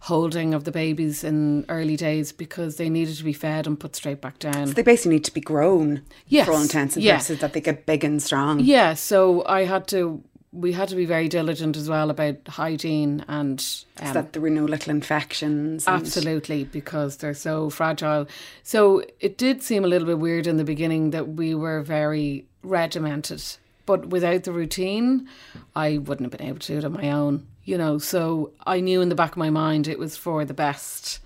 holding 0.00 0.52
of 0.52 0.64
the 0.64 0.70
babies 0.70 1.24
in 1.24 1.64
early 1.68 1.96
days 1.96 2.30
because 2.30 2.76
they 2.76 2.90
needed 2.90 3.16
to 3.16 3.24
be 3.24 3.32
fed 3.32 3.66
and 3.66 3.80
put 3.80 3.96
straight 3.96 4.20
back 4.20 4.38
down. 4.38 4.70
They 4.70 4.82
basically 4.82 5.14
need 5.16 5.24
to 5.24 5.32
be 5.34 5.40
grown 5.40 6.02
Yes, 6.28 6.46
for 6.46 6.52
all 6.52 6.60
intents 6.62 6.94
and 6.94 7.02
yeah. 7.02 7.14
purposes, 7.14 7.40
that 7.40 7.54
they 7.54 7.60
get 7.62 7.86
big 7.86 8.04
and 8.04 8.22
strong. 8.22 8.60
Yeah, 8.60 8.94
so 8.94 9.44
I 9.46 9.64
had 9.64 9.88
to. 9.88 10.22
We 10.54 10.72
had 10.72 10.88
to 10.88 10.96
be 10.96 11.04
very 11.04 11.28
diligent 11.28 11.76
as 11.76 11.88
well 11.88 12.10
about 12.10 12.36
hygiene 12.46 13.24
and 13.28 13.64
um, 14.00 14.12
that 14.14 14.32
there 14.32 14.40
were 14.40 14.50
no 14.50 14.64
little 14.64 14.90
infections. 14.90 15.86
and- 15.86 15.96
absolutely 15.96 16.64
because 16.64 17.16
they're 17.16 17.34
so 17.34 17.70
fragile. 17.70 18.28
So 18.62 19.02
it 19.20 19.36
did 19.36 19.62
seem 19.62 19.84
a 19.84 19.88
little 19.88 20.06
bit 20.06 20.18
weird 20.18 20.46
in 20.46 20.56
the 20.56 20.64
beginning 20.64 21.10
that 21.10 21.30
we 21.30 21.54
were 21.54 21.82
very 21.82 22.46
regimented, 22.62 23.42
but 23.84 24.06
without 24.06 24.44
the 24.44 24.52
routine, 24.52 25.28
I 25.74 25.98
wouldn't 25.98 26.30
have 26.30 26.38
been 26.38 26.48
able 26.48 26.60
to 26.60 26.72
do 26.72 26.78
it 26.78 26.84
on 26.84 26.92
my 26.92 27.10
own. 27.10 27.46
You 27.64 27.78
know, 27.78 27.98
so 27.98 28.52
I 28.66 28.80
knew 28.80 29.00
in 29.00 29.08
the 29.08 29.14
back 29.14 29.32
of 29.32 29.36
my 29.38 29.50
mind 29.50 29.88
it 29.88 29.98
was 29.98 30.16
for 30.16 30.44
the 30.44 30.54
best 30.54 31.20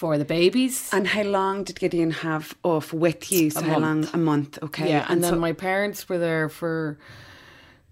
for 0.00 0.16
the 0.16 0.24
babies. 0.24 0.88
And 0.94 1.06
how 1.06 1.24
long 1.24 1.62
did 1.62 1.78
Gideon 1.78 2.10
have 2.10 2.54
off 2.62 2.90
with 2.90 3.30
you? 3.30 3.50
So 3.50 3.60
how 3.60 3.78
long? 3.78 4.08
A 4.14 4.16
month. 4.16 4.58
Okay. 4.62 4.88
Yeah, 4.88 5.04
and, 5.10 5.22
then 5.22 5.34
so, 5.34 5.38
my 5.38 5.52
parents 5.52 6.08
were 6.08 6.16
there 6.16 6.48
for 6.48 6.96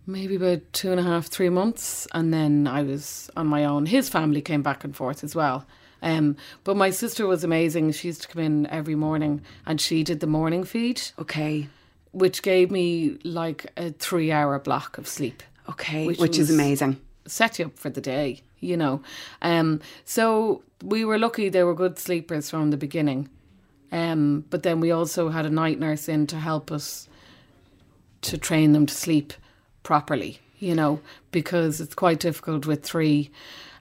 maybe 0.09 0.35
about 0.35 0.61
two 0.73 0.91
and 0.91 0.99
a 0.99 1.03
half, 1.03 1.27
three 1.27 1.51
months, 1.51 2.09
and 2.13 2.33
then 2.33 2.67
I 2.67 2.83
was 2.83 3.31
on 3.37 3.47
my 3.47 3.65
own. 3.65 3.87
His 3.87 4.09
family 4.09 4.41
came 4.41 4.63
back 4.63 4.83
and 4.83 4.97
forth 4.97 5.23
as 5.23 5.35
well. 5.35 5.67
Um, 6.01 6.37
but 6.65 6.77
my 6.77 6.91
sister 6.91 7.27
was 7.27 7.45
amazing. 7.45 7.93
She 7.93 8.09
used 8.09 8.23
to 8.23 8.29
come 8.29 8.43
in 8.43 8.67
every 8.69 8.95
morning, 8.95 9.43
and 9.67 9.81
she 9.81 10.03
did 10.03 10.21
the 10.21 10.27
morning 10.27 10.65
feed, 10.65 11.03
okay. 11.19 11.69
which 12.13 12.43
gave 12.43 12.71
me 12.71 13.19
like 13.23 13.67
a 13.77 13.91
three-hour 13.91 14.59
block 14.61 14.97
of 14.97 15.07
sleep. 15.07 15.43
Okay. 15.69 16.07
Which 16.07 16.19
Which, 16.19 16.39
is 16.39 16.51
amazing. 16.51 16.99
Set 17.27 17.59
you 17.59 17.67
up 17.67 17.79
for 17.79 17.91
the 17.91 18.01
day, 18.01 18.41
you 18.61 18.77
know. 18.77 19.03
Um, 19.43 19.81
so 20.05 20.63
we 20.83 21.05
were 21.05 21.19
lucky; 21.19 21.51
they 21.51 21.63
were 21.63 21.75
good 21.75 21.99
sleepers 21.99 22.49
from 22.49 22.71
the 22.71 22.79
beginning. 22.79 23.29
Um, 23.93 24.45
but 24.49 24.63
then 24.63 24.81
we 24.81 24.91
also 24.91 25.29
had 25.29 25.45
a 25.45 25.51
night 25.51 25.79
nurse 25.79 26.09
in 26.09 26.27
to 26.29 26.37
help 26.37 26.73
us 26.73 27.09
to 28.23 28.39
train 28.39 28.73
them 28.73 28.87
to 28.87 28.95
sleep 28.95 29.33
properly, 29.89 30.39
you 30.59 30.75
know, 30.75 31.01
because 31.31 31.81
it's 31.81 31.95
quite 31.95 32.21
difficult 32.21 32.67
with 32.67 32.83
three, 32.85 33.31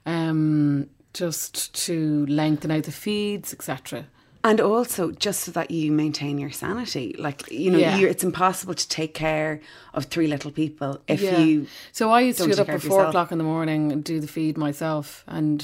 um, 0.06 0.88
just 1.12 1.74
to 1.86 2.24
lengthen 2.28 2.70
out 2.70 2.84
the 2.84 2.92
feeds, 2.92 3.52
etc. 3.52 4.06
And 4.42 4.58
also, 4.58 5.10
just 5.10 5.40
so 5.40 5.50
that 5.52 5.70
you 5.70 5.92
maintain 5.92 6.38
your 6.38 6.50
sanity, 6.50 7.14
like 7.18 7.50
you 7.50 7.70
know, 7.70 7.76
Yeah. 7.78 7.98
you 7.98 8.06
it's 8.08 8.24
impossible 8.24 8.72
to 8.72 8.88
take 8.88 9.12
care 9.12 9.60
of 9.92 10.06
three 10.06 10.28
little 10.28 10.50
people 10.50 11.02
if 11.06 11.20
you. 11.20 11.66
So 11.92 12.10
I 12.10 12.20
used 12.22 12.38
to 12.38 12.46
get 12.46 12.58
up 12.58 12.70
at 12.70 12.80
four 12.80 13.04
o'clock 13.04 13.32
in 13.32 13.36
the 13.36 13.44
morning 13.44 13.92
and 13.92 14.02
do 14.02 14.18
the 14.18 14.26
feed 14.28 14.56
myself. 14.56 15.24
And 15.26 15.60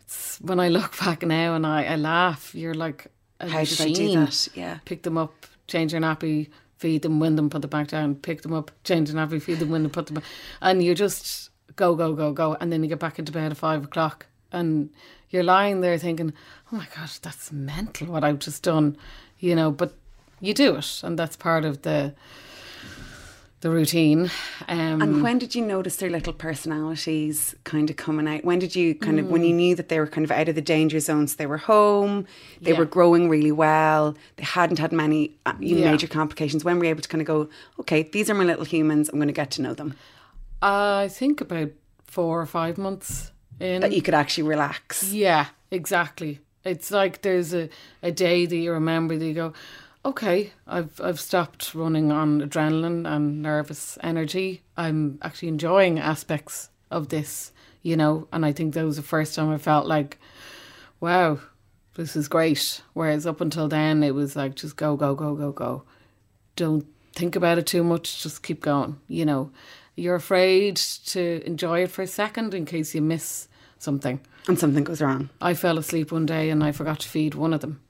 it's, 0.00 0.38
when 0.40 0.58
I 0.60 0.68
look 0.78 0.98
back 0.98 1.22
now 1.22 1.54
and 1.56 1.66
I, 1.66 1.84
I 1.84 1.96
laugh, 1.96 2.54
you're 2.54 2.72
like, 2.86 3.08
How 3.38 3.64
did 3.64 3.80
I 3.82 3.92
do 3.92 4.14
that? 4.14 4.48
Yeah. 4.54 4.78
Pick 4.86 5.02
them 5.02 5.18
up, 5.18 5.34
change 5.66 5.92
their 5.92 6.00
nappy, 6.00 6.48
feed 6.78 7.02
them, 7.02 7.20
wind 7.20 7.36
them, 7.36 7.50
put 7.50 7.62
them 7.62 7.70
back 7.70 7.88
down. 7.88 8.14
Pick 8.14 8.42
them 8.42 8.54
up, 8.54 8.70
change 8.84 9.10
their 9.10 9.24
nappy, 9.24 9.42
feed 9.42 9.58
them, 9.58 9.70
wind 9.70 9.84
them, 9.84 9.92
put 9.92 10.06
them 10.06 10.14
back. 10.16 10.24
And 10.60 10.82
you 10.82 10.94
just 10.94 11.50
go, 11.76 11.94
go, 11.94 12.14
go, 12.14 12.32
go. 12.32 12.56
And 12.60 12.72
then 12.72 12.82
you 12.82 12.88
get 12.88 12.98
back 12.98 13.18
into 13.18 13.32
bed 13.32 13.50
at 13.50 13.56
five 13.56 13.84
o'clock 13.84 14.26
and 14.52 14.90
you're 15.30 15.42
lying 15.42 15.80
there 15.80 15.98
thinking, 15.98 16.32
oh 16.72 16.76
my 16.76 16.86
gosh, 16.96 17.18
that's 17.18 17.52
mental 17.52 18.06
what 18.08 18.24
I've 18.24 18.38
just 18.38 18.62
done, 18.62 18.96
you 19.38 19.54
know. 19.54 19.70
But 19.70 19.94
you 20.40 20.54
do 20.54 20.76
it, 20.76 21.00
and 21.02 21.18
that's 21.18 21.36
part 21.36 21.64
of 21.64 21.82
the 21.82 22.14
the 23.60 23.70
routine. 23.70 24.30
Um, 24.68 25.02
And 25.02 25.22
when 25.22 25.38
did 25.38 25.54
you 25.54 25.62
notice 25.64 25.96
their 25.96 26.10
little 26.10 26.32
personalities 26.32 27.54
kind 27.64 27.90
of 27.90 27.96
coming 27.96 28.28
out? 28.28 28.44
When 28.44 28.58
did 28.58 28.76
you 28.76 28.94
kind 28.94 29.18
of 29.18 29.26
when 29.30 29.42
you 29.42 29.52
knew 29.52 29.74
that 29.74 29.88
they 29.88 29.98
were 29.98 30.06
kind 30.06 30.24
of 30.24 30.30
out 30.30 30.48
of 30.48 30.54
the 30.54 30.60
danger 30.62 31.00
zones? 31.00 31.36
They 31.36 31.46
were 31.46 31.58
home. 31.58 32.26
They 32.60 32.72
Yeah. 32.72 32.78
were 32.78 32.84
growing 32.84 33.28
really 33.28 33.50
well. 33.52 34.16
They 34.36 34.44
hadn't 34.44 34.78
had 34.78 34.92
many 34.92 35.32
uh, 35.44 35.54
you 35.58 35.74
know, 35.76 35.82
Yeah. 35.82 35.90
major 35.90 36.06
complications. 36.06 36.64
When 36.64 36.78
were 36.78 36.84
you 36.84 36.90
able 36.90 37.02
to 37.02 37.08
kind 37.08 37.20
of 37.20 37.26
go, 37.26 37.48
okay, 37.80 38.02
these 38.04 38.30
are 38.30 38.34
my 38.34 38.44
little 38.44 38.64
humans. 38.64 39.08
I'm 39.08 39.16
going 39.18 39.28
to 39.28 39.32
get 39.34 39.50
to 39.52 39.62
know 39.62 39.74
them. 39.74 39.94
I 40.62 41.08
think 41.08 41.40
about 41.40 41.70
four 42.06 42.40
or 42.40 42.46
five 42.46 42.78
months 42.78 43.32
in. 43.60 43.80
That 43.80 43.92
you 43.92 44.02
could 44.02 44.14
actually 44.14 44.44
relax. 44.48 45.12
Yeah, 45.12 45.46
exactly. 45.70 46.40
It's 46.64 46.90
like 46.90 47.22
there's 47.22 47.54
a, 47.54 47.68
a 48.02 48.10
day 48.12 48.46
that 48.46 48.56
you 48.56 48.72
remember 48.72 49.16
that 49.16 49.24
you 49.24 49.34
go, 49.34 49.52
okay, 50.08 50.52
I've 50.66 51.00
I've 51.02 51.20
stopped 51.20 51.74
running 51.74 52.10
on 52.10 52.40
adrenaline 52.40 53.06
and 53.06 53.42
nervous 53.42 53.98
energy. 54.02 54.62
I'm 54.76 55.18
actually 55.22 55.48
enjoying 55.48 55.98
aspects 55.98 56.70
of 56.90 57.08
this, 57.08 57.52
you 57.82 57.96
know, 57.96 58.26
and 58.32 58.44
I 58.44 58.52
think 58.52 58.74
that 58.74 58.84
was 58.84 58.96
the 58.96 59.02
first 59.02 59.34
time 59.34 59.50
I 59.50 59.58
felt 59.58 59.86
like, 59.86 60.18
wow, 61.00 61.40
this 61.94 62.16
is 62.16 62.26
great. 62.26 62.82
Whereas 62.94 63.26
up 63.26 63.40
until 63.40 63.68
then 63.68 64.02
it 64.02 64.14
was 64.14 64.34
like 64.34 64.54
just 64.54 64.76
go, 64.76 64.96
go, 64.96 65.14
go, 65.14 65.34
go, 65.34 65.52
go. 65.52 65.84
Don't 66.56 66.86
think 67.12 67.36
about 67.36 67.58
it 67.58 67.66
too 67.66 67.84
much, 67.84 68.22
just 68.22 68.42
keep 68.42 68.62
going, 68.62 68.98
you 69.08 69.26
know. 69.26 69.50
You're 69.94 70.14
afraid 70.14 70.76
to 71.06 71.42
enjoy 71.44 71.82
it 71.82 71.90
for 71.90 72.02
a 72.02 72.06
second 72.06 72.54
in 72.54 72.64
case 72.64 72.94
you 72.94 73.02
miss 73.02 73.48
something. 73.78 74.20
And 74.46 74.58
something 74.58 74.84
goes 74.84 75.02
wrong. 75.02 75.28
I 75.40 75.52
fell 75.54 75.76
asleep 75.76 76.12
one 76.12 76.24
day 76.24 76.48
and 76.48 76.64
I 76.64 76.72
forgot 76.72 77.00
to 77.00 77.08
feed 77.08 77.34
one 77.34 77.52
of 77.52 77.60
them. 77.60 77.80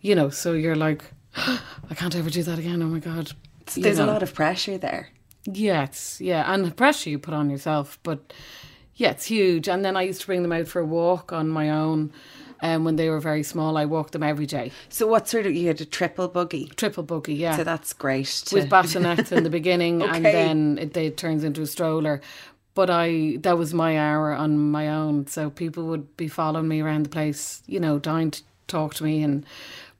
You 0.00 0.14
know, 0.14 0.28
so 0.28 0.52
you're 0.52 0.76
like, 0.76 1.02
I 1.36 1.94
can't 1.94 2.14
ever 2.16 2.30
do 2.30 2.42
that 2.42 2.58
again. 2.58 2.82
Oh 2.82 2.86
my 2.86 2.98
God. 2.98 3.32
So 3.66 3.80
there's 3.80 3.98
a 3.98 4.06
lot 4.06 4.22
of 4.22 4.34
pressure 4.34 4.78
there. 4.78 5.08
Yes, 5.44 6.20
yeah. 6.20 6.52
And 6.52 6.64
the 6.64 6.70
pressure 6.70 7.10
you 7.10 7.18
put 7.18 7.34
on 7.34 7.50
yourself. 7.50 7.98
But 8.02 8.32
yeah, 8.94 9.10
it's 9.10 9.26
huge. 9.26 9.68
And 9.68 9.84
then 9.84 9.96
I 9.96 10.02
used 10.02 10.20
to 10.22 10.26
bring 10.26 10.42
them 10.42 10.52
out 10.52 10.68
for 10.68 10.80
a 10.80 10.86
walk 10.86 11.32
on 11.32 11.48
my 11.48 11.70
own. 11.70 12.12
And 12.60 12.84
when 12.84 12.96
they 12.96 13.10
were 13.10 13.20
very 13.20 13.42
small, 13.42 13.76
I 13.76 13.84
walked 13.84 14.12
them 14.12 14.22
every 14.22 14.46
day. 14.46 14.70
So 14.88 15.06
what 15.06 15.28
sort 15.28 15.44
of 15.44 15.54
you 15.54 15.66
had 15.66 15.80
a 15.80 15.84
triple 15.84 16.28
buggy? 16.28 16.72
Triple 16.76 17.02
buggy, 17.02 17.34
yeah. 17.34 17.56
So 17.56 17.64
that's 17.64 17.92
great. 17.92 18.26
To, 18.46 18.54
with 18.54 18.70
bassinets 18.70 19.32
in 19.32 19.44
the 19.44 19.50
beginning, 19.50 20.02
and 20.02 20.24
then 20.24 20.78
it, 20.78 20.96
it 20.96 21.16
turns 21.16 21.44
into 21.44 21.62
a 21.62 21.66
stroller. 21.66 22.22
But 22.74 22.90
I 22.90 23.36
that 23.40 23.58
was 23.58 23.74
my 23.74 23.98
hour 23.98 24.32
on 24.32 24.58
my 24.58 24.88
own, 24.88 25.26
so 25.26 25.50
people 25.50 25.84
would 25.86 26.16
be 26.16 26.26
following 26.26 26.66
me 26.66 26.80
around 26.80 27.04
the 27.04 27.10
place, 27.10 27.62
you 27.66 27.80
know, 27.80 27.98
dying 27.98 28.30
to 28.30 28.42
talk 28.66 28.94
to 28.94 29.04
me. 29.04 29.22
And 29.22 29.44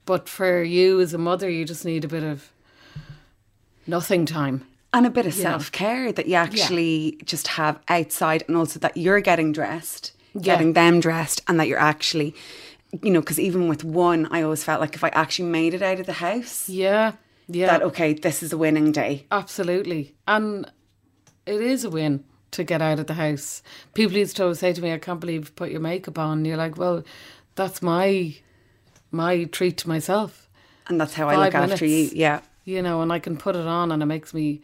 but 0.07 0.29
for 0.29 0.63
you 0.63 1.01
as 1.01 1.15
a 1.15 1.19
mother, 1.19 1.49
you 1.49 1.65
just 1.65 1.85
need 1.85 2.05
a 2.05 2.09
bit 2.09 2.23
of 2.23 2.51
nothing 3.87 4.27
time. 4.27 4.67
and 4.93 5.07
a 5.07 5.11
bit 5.11 5.27
of 5.27 5.35
self 5.35 5.73
care 5.73 6.13
that 6.13 6.27
you 6.29 6.35
actually 6.35 7.19
just 7.25 7.49
have 7.49 7.81
outside, 7.89 8.45
and 8.47 8.57
also 8.57 8.79
that 8.79 8.97
you're 8.97 9.21
getting 9.21 9.51
dressed, 9.53 10.13
getting 10.41 10.73
them 10.75 11.01
dressed, 11.01 11.43
and 11.49 11.59
that 11.59 11.67
you're 11.67 11.79
actually, 11.81 12.33
you 13.03 13.11
know, 13.11 13.21
because 13.21 13.41
even 13.41 13.67
with 13.69 13.83
one, 13.83 14.29
I 14.31 14.43
always 14.43 14.63
felt 14.63 14.81
like 14.81 14.95
if 14.95 15.03
I 15.03 15.09
actually 15.09 15.49
made 15.49 15.75
it 15.75 15.83
out 15.83 15.99
of 15.99 16.07
the 16.07 16.13
house, 16.15 16.69
Yeah, 16.69 17.13
yeah, 17.49 17.67
that 17.67 17.83
okay, 17.83 18.13
this 18.13 18.41
is 18.43 18.53
a 18.53 18.57
winning 18.59 18.93
day. 18.93 19.27
absolutely. 19.33 20.15
And 20.29 20.71
it 21.45 21.61
is 21.61 21.85
a 21.85 21.91
win 21.91 22.23
to 22.53 22.63
get 22.63 22.81
out 22.81 23.01
of 23.01 23.09
the 23.09 23.15
house. 23.15 23.63
People 23.95 24.17
used 24.17 24.37
to 24.37 24.45
always 24.45 24.61
say 24.61 24.73
to 24.73 24.81
me, 24.81 24.93
"I 24.93 24.99
can't 24.99 25.19
believe 25.21 25.47
you 25.47 25.51
put 25.57 25.73
your 25.73 25.81
makeup 25.81 26.19
on." 26.21 26.39
And 26.39 26.47
you're 26.47 26.57
like, 26.57 26.79
"Well, 26.79 27.03
that's 27.57 27.83
my 27.83 28.37
my 29.15 29.45
treat 29.45 29.79
to 29.79 29.89
myself." 29.89 30.49
And 30.87 31.01
that's 31.01 31.15
how 31.15 31.29
I 31.29 31.37
look 31.37 31.53
Five 31.53 31.73
after 31.73 31.87
you. 31.87 32.11
Yeah. 32.13 32.41
you 32.65 32.83
know, 32.83 33.03
and 33.03 33.13
I 33.13 33.19
can 33.19 33.37
put 33.37 33.57
it 33.57 33.67
on 33.67 33.93
and 33.93 34.03
it 34.03 34.07
makes 34.07 34.33
me 34.35 34.61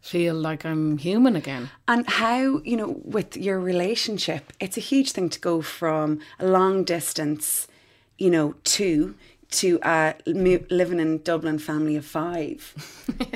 feel 0.00 0.34
like 0.34 0.64
I'm 0.64 0.98
human 0.98 1.36
again. 1.36 1.70
And 1.86 2.08
how, 2.08 2.60
you 2.64 2.76
know, 2.76 3.00
with 3.04 3.36
your 3.36 3.60
relationship, 3.60 4.52
it's 4.60 4.76
a 4.76 4.80
huge 4.80 5.12
thing 5.12 5.28
to 5.30 5.40
go 5.40 5.62
from 5.62 6.20
a 6.40 6.46
long 6.46 6.84
distance, 6.84 7.68
you 8.18 8.30
know, 8.30 8.54
to 8.64 9.14
to 9.52 9.80
uh, 9.80 10.12
living 10.26 11.00
in 11.00 11.18
Dublin 11.22 11.58
family 11.58 11.96
of 11.96 12.04
five. 12.04 12.74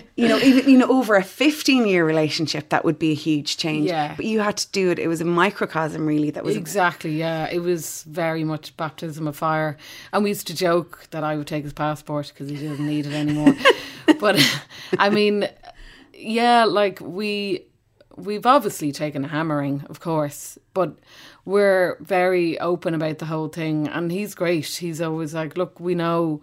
you 0.16 0.29
know, 0.29 0.38
even 0.38 0.68
you 0.68 0.79
know, 0.79 0.88
over 0.88 1.14
a 1.14 1.22
fifteen 1.22 1.87
year 1.87 2.05
relationship, 2.05 2.68
that 2.70 2.85
would 2.85 2.98
be 2.98 3.12
a 3.12 3.14
huge 3.14 3.57
change. 3.57 3.87
Yeah. 3.87 4.14
But 4.16 4.26
you 4.26 4.40
had 4.40 4.57
to 4.59 4.70
do 4.70 4.90
it. 4.90 4.98
It 4.98 5.09
was 5.09 5.20
a 5.20 5.24
microcosm, 5.24 6.07
really. 6.07 6.31
That 6.31 6.44
was 6.44 6.57
Exactly, 6.57 7.16
yeah. 7.16 7.48
It 7.50 7.61
was 7.61 8.02
very 8.05 8.44
much 8.44 8.76
baptism 8.76 9.29
of 9.29 9.37
fire. 9.37 9.76
And 10.12 10.24
we 10.24 10.31
used 10.31 10.46
to 10.48 10.55
joke 10.55 11.07
that 11.11 11.22
I 11.22 11.37
would 11.37 11.46
take 11.46 11.64
his 11.64 11.72
passport 11.72 12.33
because 12.33 12.48
he 12.48 12.57
didn't 12.57 12.87
need 12.87 13.07
it 13.07 13.12
anymore. 13.12 13.55
but 14.20 14.38
I 14.98 15.11
mean, 15.11 15.48
yeah, 16.12 16.64
like 16.64 17.00
we 17.00 17.66
we've 18.16 18.46
obviously 18.46 18.92
taken 18.92 19.24
a 19.24 19.29
hammering, 19.29 19.85
of 19.88 20.00
course, 20.00 20.59
but 20.74 20.96
we're 21.46 21.96
very 22.00 22.59
open 22.61 22.92
about 22.92 23.18
the 23.18 23.26
whole 23.26 23.48
thing 23.48 23.88
and 23.88 24.12
he's 24.12 24.35
great. 24.35 24.66
He's 24.66 25.00
always 25.00 25.32
like, 25.32 25.56
look, 25.56 25.80
we 25.80 25.94
know 25.94 26.42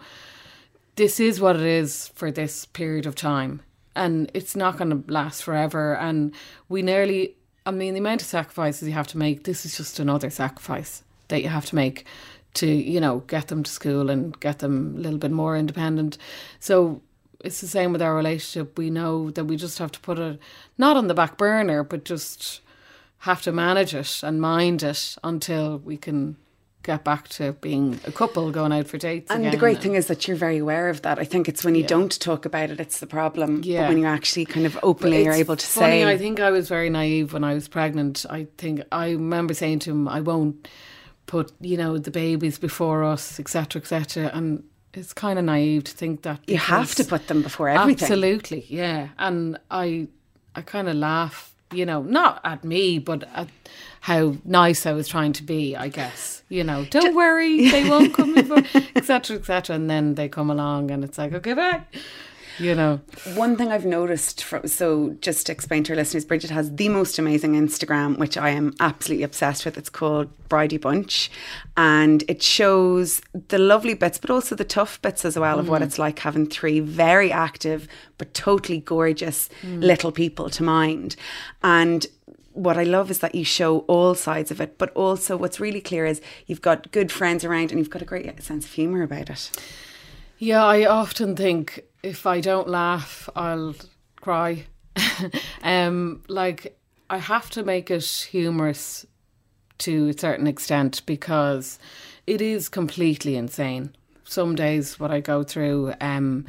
this 0.95 1.19
is 1.19 1.39
what 1.39 1.55
it 1.55 1.61
is 1.61 2.07
for 2.09 2.31
this 2.31 2.65
period 2.65 3.05
of 3.05 3.15
time 3.15 3.61
and 3.95 4.29
it's 4.33 4.55
not 4.55 4.77
going 4.77 4.89
to 4.89 5.11
last 5.11 5.43
forever 5.43 5.95
and 5.95 6.33
we 6.69 6.81
nearly 6.81 7.35
i 7.65 7.71
mean 7.71 7.93
the 7.93 7.99
amount 7.99 8.21
of 8.21 8.27
sacrifices 8.27 8.87
you 8.87 8.93
have 8.93 9.07
to 9.07 9.17
make 9.17 9.43
this 9.43 9.65
is 9.65 9.77
just 9.77 9.99
another 9.99 10.29
sacrifice 10.29 11.03
that 11.27 11.41
you 11.41 11.49
have 11.49 11.65
to 11.65 11.75
make 11.75 12.05
to 12.53 12.67
you 12.67 12.99
know 12.99 13.19
get 13.27 13.47
them 13.47 13.63
to 13.63 13.71
school 13.71 14.09
and 14.09 14.39
get 14.39 14.59
them 14.59 14.95
a 14.95 14.99
little 14.99 15.19
bit 15.19 15.31
more 15.31 15.57
independent 15.57 16.17
so 16.59 17.01
it's 17.43 17.61
the 17.61 17.67
same 17.67 17.91
with 17.91 18.01
our 18.01 18.15
relationship 18.15 18.77
we 18.77 18.89
know 18.89 19.29
that 19.31 19.45
we 19.45 19.55
just 19.55 19.79
have 19.79 19.91
to 19.91 19.99
put 19.99 20.19
it 20.19 20.39
not 20.77 20.97
on 20.97 21.07
the 21.07 21.13
back 21.13 21.37
burner 21.37 21.83
but 21.83 22.05
just 22.05 22.61
have 23.23 23.41
to 23.41 23.51
manage 23.53 23.95
it 23.95 24.21
and 24.21 24.41
mind 24.41 24.83
it 24.83 25.15
until 25.23 25.77
we 25.77 25.95
can 25.95 26.35
get 26.83 27.05
back 27.05 27.29
to 27.29 27.53
being 27.53 27.97
a 28.05 28.11
couple 28.11 28.51
going 28.51 28.73
out 28.73 28.85
for 28.85 28.97
dates 28.97 29.31
And 29.31 29.45
the 29.45 29.55
great 29.55 29.81
thing 29.81 29.95
is 29.95 30.07
that 30.07 30.27
you're 30.27 30.35
very 30.35 30.57
aware 30.57 30.89
of 30.89 31.03
that. 31.03 31.17
I 31.17 31.23
think 31.23 31.47
it's 31.47 31.63
when 31.63 31.75
you 31.75 31.83
don't 31.83 32.19
talk 32.19 32.45
about 32.45 32.69
it, 32.69 32.81
it's 32.81 32.99
the 32.99 33.07
problem. 33.07 33.61
Yeah. 33.63 33.83
But 33.83 33.89
when 33.89 33.97
you 33.99 34.05
actually 34.05 34.43
kind 34.43 34.65
of 34.65 34.77
openly 34.83 35.25
are 35.25 35.31
able 35.31 35.55
to 35.55 35.65
funny, 35.65 36.01
say, 36.01 36.05
I 36.05 36.17
think 36.17 36.41
I 36.41 36.51
was 36.51 36.67
very 36.67 36.89
naive 36.89 37.31
when 37.31 37.45
I 37.45 37.53
was 37.53 37.69
pregnant. 37.69 38.25
I 38.29 38.47
think 38.57 38.81
I 38.91 39.11
remember 39.11 39.53
saying 39.53 39.79
to 39.79 39.91
him, 39.91 40.09
"I 40.09 40.19
won't 40.19 40.67
put 41.25 41.53
you 41.61 41.77
know 41.77 41.97
the 41.97 42.11
babies 42.11 42.59
before 42.59 43.05
us, 43.05 43.39
etc., 43.39 43.81
etc." 43.81 44.31
And 44.33 44.65
it's 44.93 45.13
kind 45.13 45.39
of 45.39 45.45
naive 45.45 45.85
to 45.85 45.93
think 45.93 46.23
that 46.23 46.41
you 46.47 46.57
have 46.57 46.93
to 46.95 47.05
put 47.05 47.27
them 47.27 47.41
before 47.41 47.69
everything. 47.69 48.03
Absolutely, 48.03 48.65
yeah. 48.67 49.07
And 49.17 49.57
I, 49.71 50.07
I 50.55 50.61
kind 50.61 50.89
of 50.89 50.95
laugh, 50.95 51.52
you 51.75 51.85
know, 51.85 52.01
not 52.01 52.41
at 52.43 52.63
me, 52.63 52.99
but 52.99 53.23
at 53.33 53.49
how 54.01 54.35
nice 54.43 54.85
I 54.85 54.93
was 54.93 55.07
trying 55.07 55.33
to 55.33 55.43
be. 55.43 55.75
I 55.75 55.87
guess, 55.87 56.43
you 56.49 56.63
know, 56.63 56.85
don't 56.85 57.15
worry, 57.15 57.69
they 57.69 57.87
won't 57.89 58.13
come 58.13 58.35
before, 58.35 58.63
etc., 58.95 59.37
etc. 59.37 59.75
And 59.75 59.89
then 59.89 60.15
they 60.15 60.29
come 60.29 60.49
along, 60.49 60.91
and 60.91 61.03
it's 61.03 61.17
like, 61.17 61.33
okay, 61.33 61.53
bye. 61.53 61.83
You 62.59 62.75
know, 62.75 63.01
One 63.35 63.55
thing 63.55 63.71
I've 63.71 63.85
noticed 63.85 64.43
from 64.43 64.67
so 64.67 65.15
just 65.21 65.47
to 65.47 65.51
explain 65.51 65.83
to 65.85 65.93
our 65.93 65.95
listeners, 65.95 66.25
Bridget 66.25 66.51
has 66.51 66.73
the 66.75 66.89
most 66.89 67.17
amazing 67.17 67.53
Instagram, 67.53 68.17
which 68.17 68.37
I 68.37 68.49
am 68.49 68.73
absolutely 68.79 69.23
obsessed 69.23 69.65
with. 69.65 69.77
It's 69.77 69.89
called 69.89 70.29
Bridie 70.49 70.77
Bunch, 70.77 71.31
and 71.75 72.23
it 72.27 72.43
shows 72.43 73.21
the 73.47 73.57
lovely 73.57 73.93
bits, 73.93 74.17
but 74.17 74.29
also 74.29 74.55
the 74.55 74.63
tough 74.63 75.01
bits 75.01 75.25
as 75.25 75.37
well 75.37 75.59
of 75.59 75.67
what 75.67 75.81
mm. 75.81 75.85
it's 75.85 75.97
like 75.97 76.19
having 76.19 76.45
three 76.45 76.79
very 76.79 77.31
active 77.31 77.87
but 78.17 78.33
totally 78.33 78.79
gorgeous 78.79 79.49
mm. 79.61 79.81
little 79.81 80.11
people 80.11 80.49
to 80.51 80.63
mind. 80.63 81.15
And 81.63 82.05
what 82.53 82.77
I 82.77 82.83
love 82.83 83.09
is 83.09 83.19
that 83.19 83.35
you 83.35 83.43
show 83.43 83.79
all 83.79 84.15
sides 84.15 84.51
of 84.51 84.61
it, 84.61 84.77
but 84.77 84.91
also 84.93 85.35
what's 85.35 85.59
really 85.59 85.81
clear 85.81 86.05
is 86.05 86.21
you've 86.45 86.61
got 86.61 86.91
good 86.91 87.11
friends 87.11 87.43
around 87.43 87.71
and 87.71 87.79
you've 87.79 87.89
got 87.89 88.01
a 88.01 88.05
great 88.05 88.41
sense 88.43 88.65
of 88.65 88.71
humour 88.71 89.01
about 89.01 89.29
it. 89.29 89.51
Yeah, 90.37 90.63
I 90.63 90.85
often 90.85 91.35
think 91.35 91.83
if 92.03 92.25
I 92.27 92.41
don't 92.41 92.67
laugh, 92.67 93.29
I'll 93.35 93.75
cry. 94.17 94.65
um, 95.63 96.21
like 96.27 96.77
I 97.09 97.17
have 97.17 97.49
to 97.51 97.63
make 97.63 97.89
it 97.89 98.05
humorous 98.29 99.05
to 99.79 100.09
a 100.09 100.17
certain 100.17 100.47
extent 100.47 101.01
because 101.05 101.79
it 102.27 102.41
is 102.41 102.69
completely 102.69 103.35
insane. 103.35 103.95
Some 104.23 104.55
days 104.55 104.99
what 104.99 105.11
I 105.11 105.19
go 105.19 105.43
through, 105.43 105.93
um, 105.99 106.45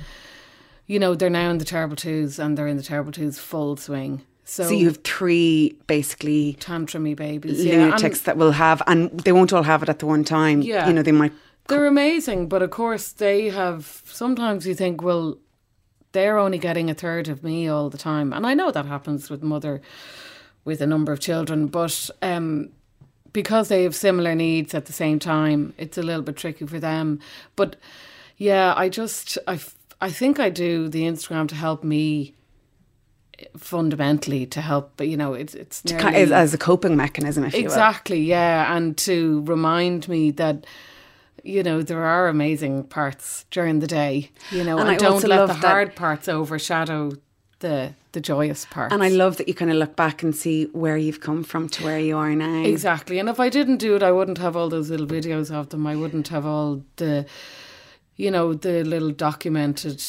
you 0.87 0.99
know, 0.99 1.14
they're 1.14 1.31
now 1.31 1.51
in 1.51 1.59
the 1.59 1.64
terrible 1.64 1.97
twos 1.97 2.38
and 2.38 2.57
they're 2.57 2.69
in 2.69 2.77
the 2.77 2.83
terrible 2.83 3.12
twos 3.12 3.38
full 3.38 3.77
swing. 3.77 4.23
So, 4.45 4.64
So 4.64 4.71
you 4.75 4.87
have 4.87 5.03
three 5.05 5.75
basically 5.87 6.57
tantrumy 6.61 7.17
babies, 7.17 7.64
yeah, 7.64 7.75
and- 7.75 7.83
lunatics 7.85 8.23
that 8.23 8.37
will 8.37 8.53
have, 8.53 8.83
and 8.87 9.11
they 9.21 9.33
won't 9.33 9.53
all 9.53 9.62
have 9.62 9.83
it 9.83 9.88
at 9.88 10.01
the 10.01 10.07
one 10.07 10.23
time. 10.23 10.61
Yeah. 10.61 10.87
You 10.87 10.93
know, 10.93 11.03
they 11.03 11.12
might. 11.12 11.33
They're 11.69 11.87
amazing, 11.87 12.49
but 12.49 12.61
of 12.61 12.71
course 12.71 13.11
they 13.12 13.49
have. 13.49 14.03
Sometimes 14.05 14.67
you 14.67 14.75
think, 14.75 15.03
well, 15.03 15.38
they're 16.14 16.38
only 16.38 16.59
getting 16.59 16.88
a 16.88 16.94
third 16.94 17.29
of 17.29 17.44
me 17.44 17.68
all 17.68 17.90
the 17.90 17.98
time, 17.98 18.33
and 18.33 18.46
I 18.46 18.55
know 18.55 18.70
that 18.70 18.87
happens 18.87 19.29
with 19.29 19.42
mother 19.42 19.83
with 20.64 20.81
a 20.81 20.87
number 20.87 21.12
of 21.12 21.20
children, 21.20 21.66
but 21.66 22.09
um, 22.22 22.70
because 23.35 23.68
they 23.68 23.83
have 23.83 23.94
similar 23.94 24.35
needs 24.35 24.74
at 24.74 24.87
the 24.87 24.92
same 24.94 25.18
time, 25.18 25.74
it's 25.77 25.98
a 25.98 26.03
little 26.03 26.22
bit 26.22 26.37
tricky 26.37 26.66
for 26.66 26.81
them. 26.81 27.20
But 27.57 27.77
yeah, 28.38 28.72
I 28.74 28.88
just 28.88 29.37
I 29.46 29.61
I 30.00 30.11
think 30.11 30.40
I 30.40 30.48
do 30.48 30.88
the 30.88 31.03
Instagram 31.03 31.48
to 31.48 31.55
help 31.55 31.85
me 31.85 32.35
fundamentally 33.57 34.46
to 34.46 34.61
help. 34.61 34.92
But 34.96 35.09
you 35.09 35.16
know, 35.16 35.35
it's 35.35 35.55
it's 35.55 35.85
nearly- 35.85 36.14
as, 36.14 36.33
as 36.33 36.55
a 36.55 36.59
coping 36.59 36.96
mechanism, 36.96 37.44
if 37.44 37.55
you. 37.55 37.61
Exactly, 37.61 38.20
yeah. 38.20 38.74
And 38.74 38.96
to 38.98 39.42
remind 39.46 40.09
me 40.09 40.31
that, 40.33 40.66
you 41.45 41.63
know, 41.63 41.83
there 41.83 42.03
are 42.05 42.29
amazing 42.29 42.85
parts 42.85 43.45
during 43.51 43.81
the 43.81 43.87
day, 43.87 44.31
you 44.51 44.65
know, 44.65 44.79
And 44.79 44.89
and, 44.89 44.91
I 44.91 44.97
don't 44.97 45.15
also 45.15 45.29
let 45.29 45.41
love 45.41 45.49
the 45.49 45.69
hard 45.69 45.95
parts 45.95 46.29
overshadow 46.29 47.13
the 47.61 47.95
the 48.13 48.21
joyous 48.21 48.65
parts. 48.67 48.93
And 48.95 49.03
I 49.03 49.09
love 49.09 49.37
that 49.37 49.49
you 49.49 49.55
kind 49.55 49.71
of 49.71 49.77
look 49.77 49.97
back 49.97 50.23
and 50.23 50.35
see 50.35 50.65
where 50.67 50.97
you've 50.97 51.21
come 51.21 51.43
from 51.43 51.69
to 51.71 51.85
where 51.85 51.99
you 51.99 52.17
are 52.17 52.35
now. 52.35 52.63
Exactly. 52.63 53.19
And 53.19 53.29
if 53.29 53.41
I 53.41 53.49
didn't 53.49 53.79
do 53.79 53.97
it, 53.97 54.03
I 54.03 54.13
wouldn't 54.13 54.39
have 54.39 54.57
all 54.57 54.69
those 54.69 54.89
little 54.91 55.07
videos 55.07 55.51
of 55.51 55.69
them. 55.71 55.87
I 55.87 55.97
wouldn't 55.97 56.29
have 56.29 56.47
all 56.47 56.83
the, 56.97 57.27
you 58.17 58.31
know, 58.31 58.55
the 58.55 58.85
little 58.85 59.11
documented 59.11 60.03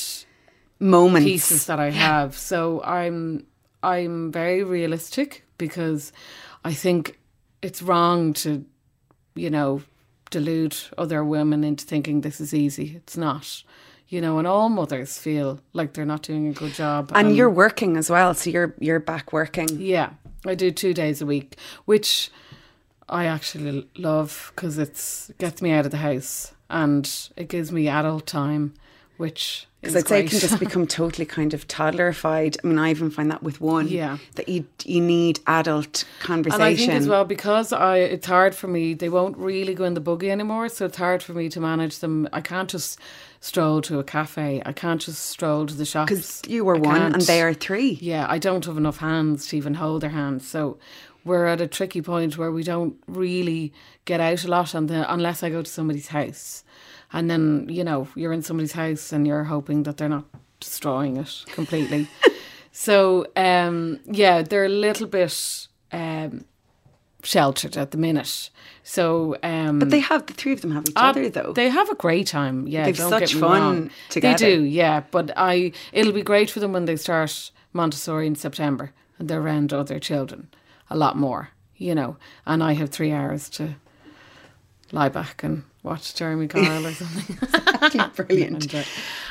Moments. 0.80 1.26
pieces 1.26 1.66
that 1.66 1.80
I 1.80 1.90
have. 1.90 2.38
So 2.38 2.84
I'm 2.84 3.46
I'm 3.82 4.32
very 4.32 4.64
realistic 4.64 5.44
because 5.58 6.12
I 6.64 6.74
think 6.74 7.20
it's 7.62 7.82
wrong 7.82 8.34
to, 8.34 8.66
you 9.36 9.50
know, 9.50 9.82
delude 10.30 10.76
other 10.98 11.24
women 11.24 11.64
into 11.64 11.86
thinking 11.86 12.22
this 12.22 12.40
is 12.42 12.54
easy. 12.54 12.96
It's 12.98 13.18
not. 13.18 13.64
You 14.08 14.22
know, 14.22 14.38
and 14.38 14.48
all 14.48 14.70
mothers 14.70 15.18
feel 15.18 15.60
like 15.74 15.94
they're 15.94 16.06
not 16.06 16.22
doing 16.22 16.48
a 16.48 16.54
good 16.54 16.74
job. 16.74 17.12
And 17.16 17.36
you're 17.36 17.50
working 17.50 17.98
as 17.98 18.10
well, 18.10 18.36
so 18.36 18.52
you're 18.52 18.76
you're 18.80 19.00
back 19.00 19.34
working. 19.34 19.68
Yeah, 19.80 20.12
I 20.46 20.54
do 20.54 20.70
two 20.70 20.94
days 20.94 21.22
a 21.22 21.26
week, 21.26 21.58
which 21.86 22.30
I 23.10 23.26
actually 23.26 23.88
love 23.98 24.52
because 24.56 24.78
it's 24.78 25.32
gets 25.40 25.62
me 25.62 25.72
out 25.72 25.86
of 25.86 25.92
the 25.92 25.98
house 25.98 26.54
and 26.70 27.12
it 27.36 27.50
gives 27.50 27.72
me 27.72 27.88
adult 27.88 28.28
time, 28.28 28.74
which 29.18 29.68
Because 29.86 30.04
I'd 30.04 30.08
say 30.08 30.20
it 30.26 30.30
can 30.30 30.40
just 30.40 30.60
become 30.68 30.88
totally 30.88 31.26
kind 31.26 31.54
of 31.54 31.68
toddlerified. 31.68 32.58
I 32.64 32.68
mean, 32.68 32.80
I 32.80 32.90
even 32.90 33.10
find 33.10 33.32
that 33.32 33.44
with 33.44 33.62
one. 33.62 33.88
Yeah. 33.88 34.18
That 34.36 34.50
you 34.50 34.66
you 34.84 35.02
need 35.02 35.40
adult 35.48 36.06
conversation. 36.20 36.62
And 36.62 36.64
I 36.64 36.76
think 36.76 36.92
as 36.94 37.08
well 37.08 37.26
because 37.26 37.72
I 37.72 37.98
it's 37.98 38.28
hard 38.28 38.56
for 38.56 38.68
me. 38.68 38.94
They 38.94 39.10
won't 39.10 39.38
really 39.38 39.74
go 39.74 39.84
in 39.84 39.94
the 39.94 40.02
buggy 40.02 40.32
anymore, 40.32 40.70
so 40.70 40.86
it's 40.86 40.98
hard 40.98 41.22
for 41.22 41.34
me 41.34 41.50
to 41.50 41.60
manage 41.60 42.00
them. 42.00 42.28
I 42.34 42.42
can't 42.42 42.70
just 42.70 43.00
stroll 43.40 43.82
to 43.84 44.00
a 44.00 44.04
cafe. 44.04 44.62
I 44.66 44.74
can't 44.74 45.00
just 45.00 45.26
stroll 45.28 45.68
to 45.68 45.74
the 45.74 45.86
shops. 45.86 46.10
Because 46.10 46.42
you 46.48 46.66
were 46.66 46.78
I 46.78 46.80
one 46.80 47.02
and 47.02 47.14
can't. 47.14 47.28
they 47.28 47.42
are 47.42 47.54
three. 47.54 47.98
Yeah, 48.02 48.26
I 48.28 48.40
don't 48.40 48.66
have 48.66 48.78
enough 48.78 48.98
hands 48.98 49.48
to 49.48 49.58
even 49.58 49.76
hold 49.76 50.02
their 50.02 50.10
hands. 50.10 50.48
So 50.48 50.78
we're 51.24 51.46
at 51.46 51.62
a 51.62 51.68
tricky 51.68 52.02
point 52.02 52.38
where 52.38 52.52
we 52.52 52.64
don't 52.64 52.96
really 53.08 53.74
get 54.06 54.20
out 54.20 54.44
a 54.44 54.48
lot 54.48 54.74
on 54.76 54.88
the, 54.88 55.12
unless 55.12 55.44
I 55.44 55.50
go 55.50 55.62
to 55.62 55.70
somebody's 55.70 56.08
house. 56.08 56.64
And 57.16 57.30
then, 57.30 57.68
you 57.70 57.86
know, 57.86 58.10
you're 58.14 58.34
in 58.34 58.42
somebody's 58.42 58.74
house 58.74 59.14
and 59.14 59.26
you're 59.26 59.46
hoping 59.46 59.84
that 59.84 59.96
they're 59.96 60.10
not 60.10 60.26
destroying 60.60 61.16
it 61.16 61.46
completely. 61.48 62.10
so, 62.74 63.26
um, 63.38 64.02
yeah, 64.06 64.42
they're 64.42 64.66
a 64.66 64.70
little 64.70 65.08
bit 65.08 65.68
um, 65.94 66.44
sheltered 67.24 67.78
at 67.78 67.92
the 67.92 67.98
minute. 67.98 68.50
So, 68.84 69.38
um, 69.44 69.80
But 69.80 69.92
they 69.92 70.02
have 70.02 70.26
the 70.26 70.34
three 70.34 70.52
of 70.52 70.60
them 70.60 70.72
have 70.72 70.84
each 70.90 70.98
uh, 70.98 71.00
other 71.00 71.30
though. 71.30 71.54
They 71.54 71.70
have 71.70 71.90
a 71.90 71.96
great 71.96 72.28
time. 72.28 72.68
Yeah, 72.68 72.84
They've 72.84 72.98
such 72.98 73.34
fun 73.34 73.62
wrong. 73.62 73.92
together. 74.10 74.38
They 74.38 74.56
do. 74.58 74.64
Yeah, 74.64 75.04
but 75.10 75.32
I 75.38 75.72
it'll 75.94 76.12
be 76.12 76.22
great 76.22 76.52
for 76.52 76.60
them 76.60 76.74
when 76.74 76.84
they 76.84 76.98
start 76.98 77.52
Montessori 77.72 78.28
in 78.28 78.36
September 78.36 78.92
and 79.18 79.30
they're 79.30 79.42
around 79.42 79.72
other 79.72 80.00
children 80.00 80.50
a 80.90 80.98
lot 80.98 81.18
more. 81.18 81.52
You 81.78 81.96
know, 81.96 82.18
and 82.46 82.62
I 82.62 82.74
have 82.74 82.90
three 82.90 83.14
hours 83.14 83.50
to 83.52 83.76
lie 84.92 85.10
back 85.10 85.44
and 85.44 85.64
watch 85.86 86.16
Jeremy 86.16 86.48
Kyle 86.50 86.86
or 86.86 86.92
something. 86.92 88.10
Brilliant. 88.16 88.74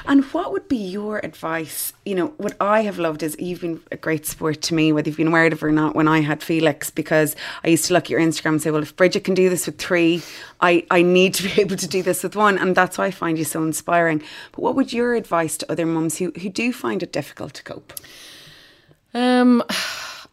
And, 0.07 0.25
what 0.27 0.53
would 0.53 0.69
be 0.69 0.77
your 0.77 1.19
advice? 1.25 1.93
You 2.05 2.15
know, 2.15 2.27
what 2.37 2.57
I 2.61 2.83
have 2.83 2.99
loved 2.99 3.23
is 3.23 3.37
you've 3.39 3.61
been 3.61 3.81
a 3.91 3.97
great 3.97 4.25
sport 4.27 4.63
to 4.63 4.75
me, 4.75 4.93
whether 4.93 5.09
you've 5.09 5.17
been 5.17 5.29
aware 5.29 5.47
of 5.47 5.53
it 5.53 5.63
or 5.63 5.73
not, 5.73 5.95
when 5.95 6.09
I 6.09 6.21
had 6.21 6.43
Felix, 6.43 6.91
because 6.91 7.35
I 7.65 7.69
used 7.69 7.87
to 7.87 7.93
look 7.93 8.05
at 8.05 8.11
your 8.11 8.21
Instagram 8.21 8.53
and 8.53 8.63
say, 8.63 8.71
well, 8.71 8.83
if 8.83 8.97
Bridget 8.97 9.25
can 9.25 9.35
do 9.35 9.51
this 9.51 9.67
with 9.67 9.79
three, 9.79 10.23
I, 10.61 10.87
I 10.91 11.03
need 11.03 11.35
to 11.35 11.43
be 11.43 11.61
able 11.61 11.77
to 11.77 11.89
do 11.89 12.03
this 12.03 12.23
with 12.23 12.37
one. 12.37 12.57
And 12.59 12.77
that's 12.77 12.97
why 12.97 13.07
I 13.07 13.11
find 13.11 13.37
you 13.37 13.45
so 13.45 13.63
inspiring. 13.63 14.23
But 14.53 14.61
what 14.61 14.77
would 14.77 14.93
your 14.93 15.15
advice 15.15 15.57
to 15.59 15.71
other 15.71 15.85
mums 15.85 16.19
who, 16.19 16.33
who 16.41 16.49
do 16.49 16.73
find 16.73 17.03
it 17.03 17.13
difficult 17.13 17.55
to 17.55 17.63
cope? 17.63 17.93
Um, 19.13 19.63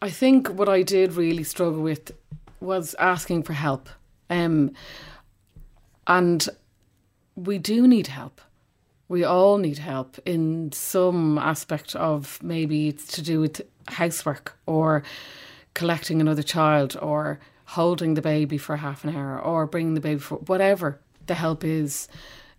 I 0.00 0.10
think 0.10 0.48
what 0.48 0.68
I 0.68 0.82
did 0.82 1.14
really 1.14 1.44
struggle 1.44 1.82
with 1.82 2.12
was 2.60 2.94
asking 2.98 3.42
for 3.42 3.52
help. 3.52 3.88
Um, 4.30 4.72
and 6.06 6.48
we 7.36 7.58
do 7.58 7.86
need 7.86 8.08
help. 8.08 8.40
We 9.08 9.24
all 9.24 9.58
need 9.58 9.78
help 9.78 10.18
in 10.24 10.72
some 10.72 11.38
aspect 11.38 11.94
of 11.96 12.42
maybe 12.42 12.88
it's 12.88 13.06
to 13.08 13.22
do 13.22 13.40
with 13.40 13.60
housework 13.88 14.56
or 14.66 15.02
collecting 15.74 16.20
another 16.20 16.42
child 16.42 16.96
or 17.00 17.38
holding 17.66 18.14
the 18.14 18.22
baby 18.22 18.58
for 18.58 18.76
half 18.76 19.04
an 19.04 19.14
hour 19.14 19.38
or 19.40 19.66
bringing 19.66 19.94
the 19.94 20.00
baby 20.00 20.20
for 20.20 20.36
whatever 20.36 20.98
the 21.26 21.34
help 21.34 21.64
is. 21.64 22.08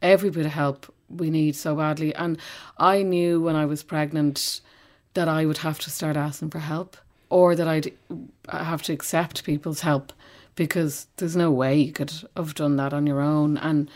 Every 0.01 0.29
bit 0.29 0.45
of 0.45 0.51
help 0.51 0.93
we 1.09 1.29
need 1.29 1.55
so 1.55 1.75
badly. 1.75 2.13
And 2.15 2.37
I 2.77 3.03
knew 3.03 3.41
when 3.41 3.55
I 3.55 3.65
was 3.65 3.83
pregnant 3.83 4.61
that 5.13 5.27
I 5.27 5.45
would 5.45 5.59
have 5.59 5.79
to 5.79 5.89
start 5.89 6.17
asking 6.17 6.49
for 6.49 6.59
help 6.59 6.97
or 7.29 7.55
that 7.55 7.67
I'd 7.67 7.93
have 8.49 8.83
to 8.83 8.93
accept 8.93 9.43
people's 9.43 9.81
help 9.81 10.13
because 10.55 11.07
there's 11.17 11.35
no 11.35 11.51
way 11.51 11.79
you 11.79 11.91
could 11.91 12.13
have 12.35 12.55
done 12.55 12.75
that 12.77 12.93
on 12.93 13.07
your 13.07 13.21
own. 13.21 13.57
And 13.57 13.89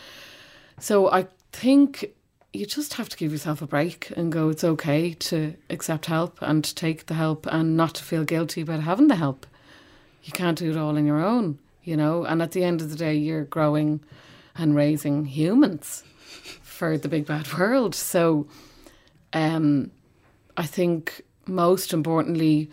so 0.78 1.10
I 1.10 1.26
think 1.52 2.12
you 2.52 2.66
just 2.66 2.94
have 2.94 3.08
to 3.08 3.16
give 3.16 3.32
yourself 3.32 3.62
a 3.62 3.66
break 3.66 4.10
and 4.16 4.32
go, 4.32 4.48
it's 4.48 4.64
okay 4.64 5.14
to 5.14 5.54
accept 5.70 6.06
help 6.06 6.38
and 6.40 6.64
to 6.64 6.74
take 6.74 7.06
the 7.06 7.14
help 7.14 7.46
and 7.46 7.76
not 7.76 7.94
to 7.96 8.04
feel 8.04 8.24
guilty 8.24 8.62
about 8.62 8.80
having 8.80 9.08
the 9.08 9.16
help. 9.16 9.46
You 10.24 10.32
can't 10.32 10.58
do 10.58 10.70
it 10.70 10.76
all 10.76 10.96
on 10.96 11.06
your 11.06 11.24
own, 11.24 11.58
you 11.84 11.96
know. 11.96 12.24
And 12.24 12.42
at 12.42 12.52
the 12.52 12.64
end 12.64 12.80
of 12.80 12.90
the 12.90 12.96
day, 12.96 13.14
you're 13.14 13.44
growing 13.44 14.00
and 14.56 14.74
raising 14.74 15.26
humans 15.26 16.02
for 16.62 16.98
the 16.98 17.08
big 17.08 17.26
bad 17.26 17.52
world. 17.54 17.94
So 17.94 18.46
um, 19.32 19.90
I 20.56 20.66
think 20.66 21.22
most 21.46 21.92
importantly, 21.92 22.70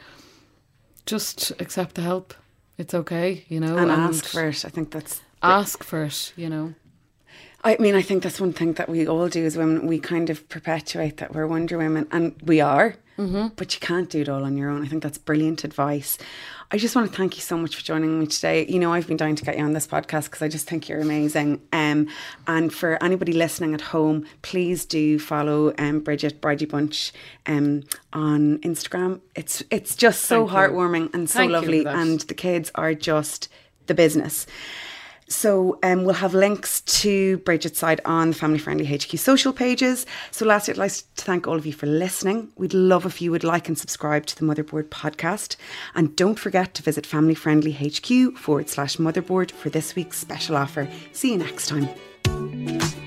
just 1.06 1.52
accept 1.60 1.96
the 1.96 2.02
help. 2.02 2.34
It's 2.78 2.94
okay, 2.94 3.46
you 3.48 3.60
know, 3.60 3.78
And, 3.78 3.92
ask 3.92 4.26
for 4.26 4.48
it. 4.48 4.66
I 4.66 4.70
think 4.70 4.92
that's 4.92 5.22
ask 5.42 5.84
for 5.84 6.04
it, 6.04 6.34
you 6.36 6.50
know. 6.50 6.74
I 7.66 7.78
mean, 7.80 7.96
I 7.96 8.04
think 8.04 8.22
that's 8.22 8.40
one 8.40 8.54
thing 8.54 8.74
that 8.74 8.88
we 8.88 9.08
all 9.08 9.28
do 9.28 9.44
as 9.44 9.58
women. 9.58 9.88
We 9.88 9.98
kind 9.98 10.30
of 10.30 10.48
perpetuate 10.50 11.18
that 11.18 11.34
we're 11.34 11.48
Wonder 11.48 11.80
Women, 11.80 12.08
and 12.12 12.40
we 12.44 12.62
are, 12.62 12.96
mm-hmm. 13.18 13.48
but 13.56 13.74
you 13.74 13.80
can't 13.80 14.08
do 14.08 14.22
it 14.22 14.30
all 14.30 14.46
on 14.46 14.56
your 14.56 14.70
own. 14.70 14.84
I 14.84 14.88
think 14.88 15.02
that's 15.02 15.18
brilliant 15.18 15.64
advice. 15.64 16.20
I 16.70 16.78
just 16.78 16.96
want 16.96 17.10
to 17.10 17.18
thank 17.18 17.36
you 17.38 17.42
so 17.42 17.58
much 17.58 17.76
for 17.76 17.82
joining 17.82 18.20
me 18.20 18.28
today. 18.28 18.68
You 18.68 18.78
know, 18.78 18.94
I've 18.94 19.08
been 19.08 19.18
dying 19.18 19.36
to 19.36 19.44
get 19.44 19.58
you 19.58 19.64
on 19.64 19.74
this 19.74 19.88
podcast 19.88 20.26
because 20.26 20.44
I 20.44 20.48
just 20.48 20.70
think 20.70 20.88
you're 20.88 21.02
amazing. 21.02 21.60
Um, 21.74 22.08
and 22.46 22.72
for 22.72 23.04
anybody 23.04 23.34
listening 23.34 23.74
at 23.74 23.82
home, 23.82 24.28
please 24.44 24.86
do 24.86 25.18
follow 25.18 25.74
um, 25.80 26.02
Bridget 26.02 26.42
Bridgie 26.42 26.66
Bunch 26.68 27.14
um, 27.48 27.82
on 28.14 28.60
Instagram. 28.60 29.22
It's 29.34 29.64
it's 29.72 29.96
just 29.96 30.26
so 30.26 30.48
Thank 30.48 30.52
you. 30.52 30.58
heartwarming 30.58 31.14
and 31.16 31.28
so 31.28 31.40
Thank 31.40 31.52
lovely, 31.52 31.84
and 31.84 32.20
the 32.22 32.36
kids 32.36 32.72
are 32.76 32.94
just 32.94 33.50
the 33.88 33.96
business. 33.96 34.46
So 35.28 35.80
um, 35.82 36.04
we'll 36.04 36.16
have 36.16 36.34
links 36.34 36.82
to 36.82 37.40
Bridget's 37.40 37.80
side 37.80 38.02
on 38.06 38.30
the 38.30 38.36
Family 38.36 38.60
Friendly 38.60 38.86
HQ 38.86 39.18
social 39.18 39.54
pages. 39.54 40.06
So 40.32 40.46
lastly, 40.46 40.74
I'd 40.74 40.78
like 40.78 40.92
to 40.92 41.04
thank 41.16 41.48
all 41.48 41.56
of 41.56 41.66
you 41.66 41.74
for 41.74 41.88
listening. 41.88 42.50
We'd 42.56 42.74
love 42.74 43.06
if 43.06 43.22
you 43.22 43.32
would 43.32 43.44
like 43.44 43.68
and 43.68 43.78
subscribe 43.78 44.26
to 44.28 44.36
the 44.36 44.46
Motherboard 44.46 44.90
podcast. 44.90 45.56
And 45.96 46.16
don't 46.16 46.40
forget 46.40 46.74
to 46.76 46.84
visit 46.84 47.06
Family 47.06 47.36
Friendly 47.36 47.72
HQ 47.72 48.38
forward 48.38 48.70
slash 48.70 48.98
motherboard 48.98 49.52
for 49.52 49.70
this 49.70 49.96
week's 49.96 50.20
special 50.20 50.56
offer. 50.56 50.88
See 51.12 51.32
you 51.32 51.38
next 51.38 51.68
time. 51.68 53.05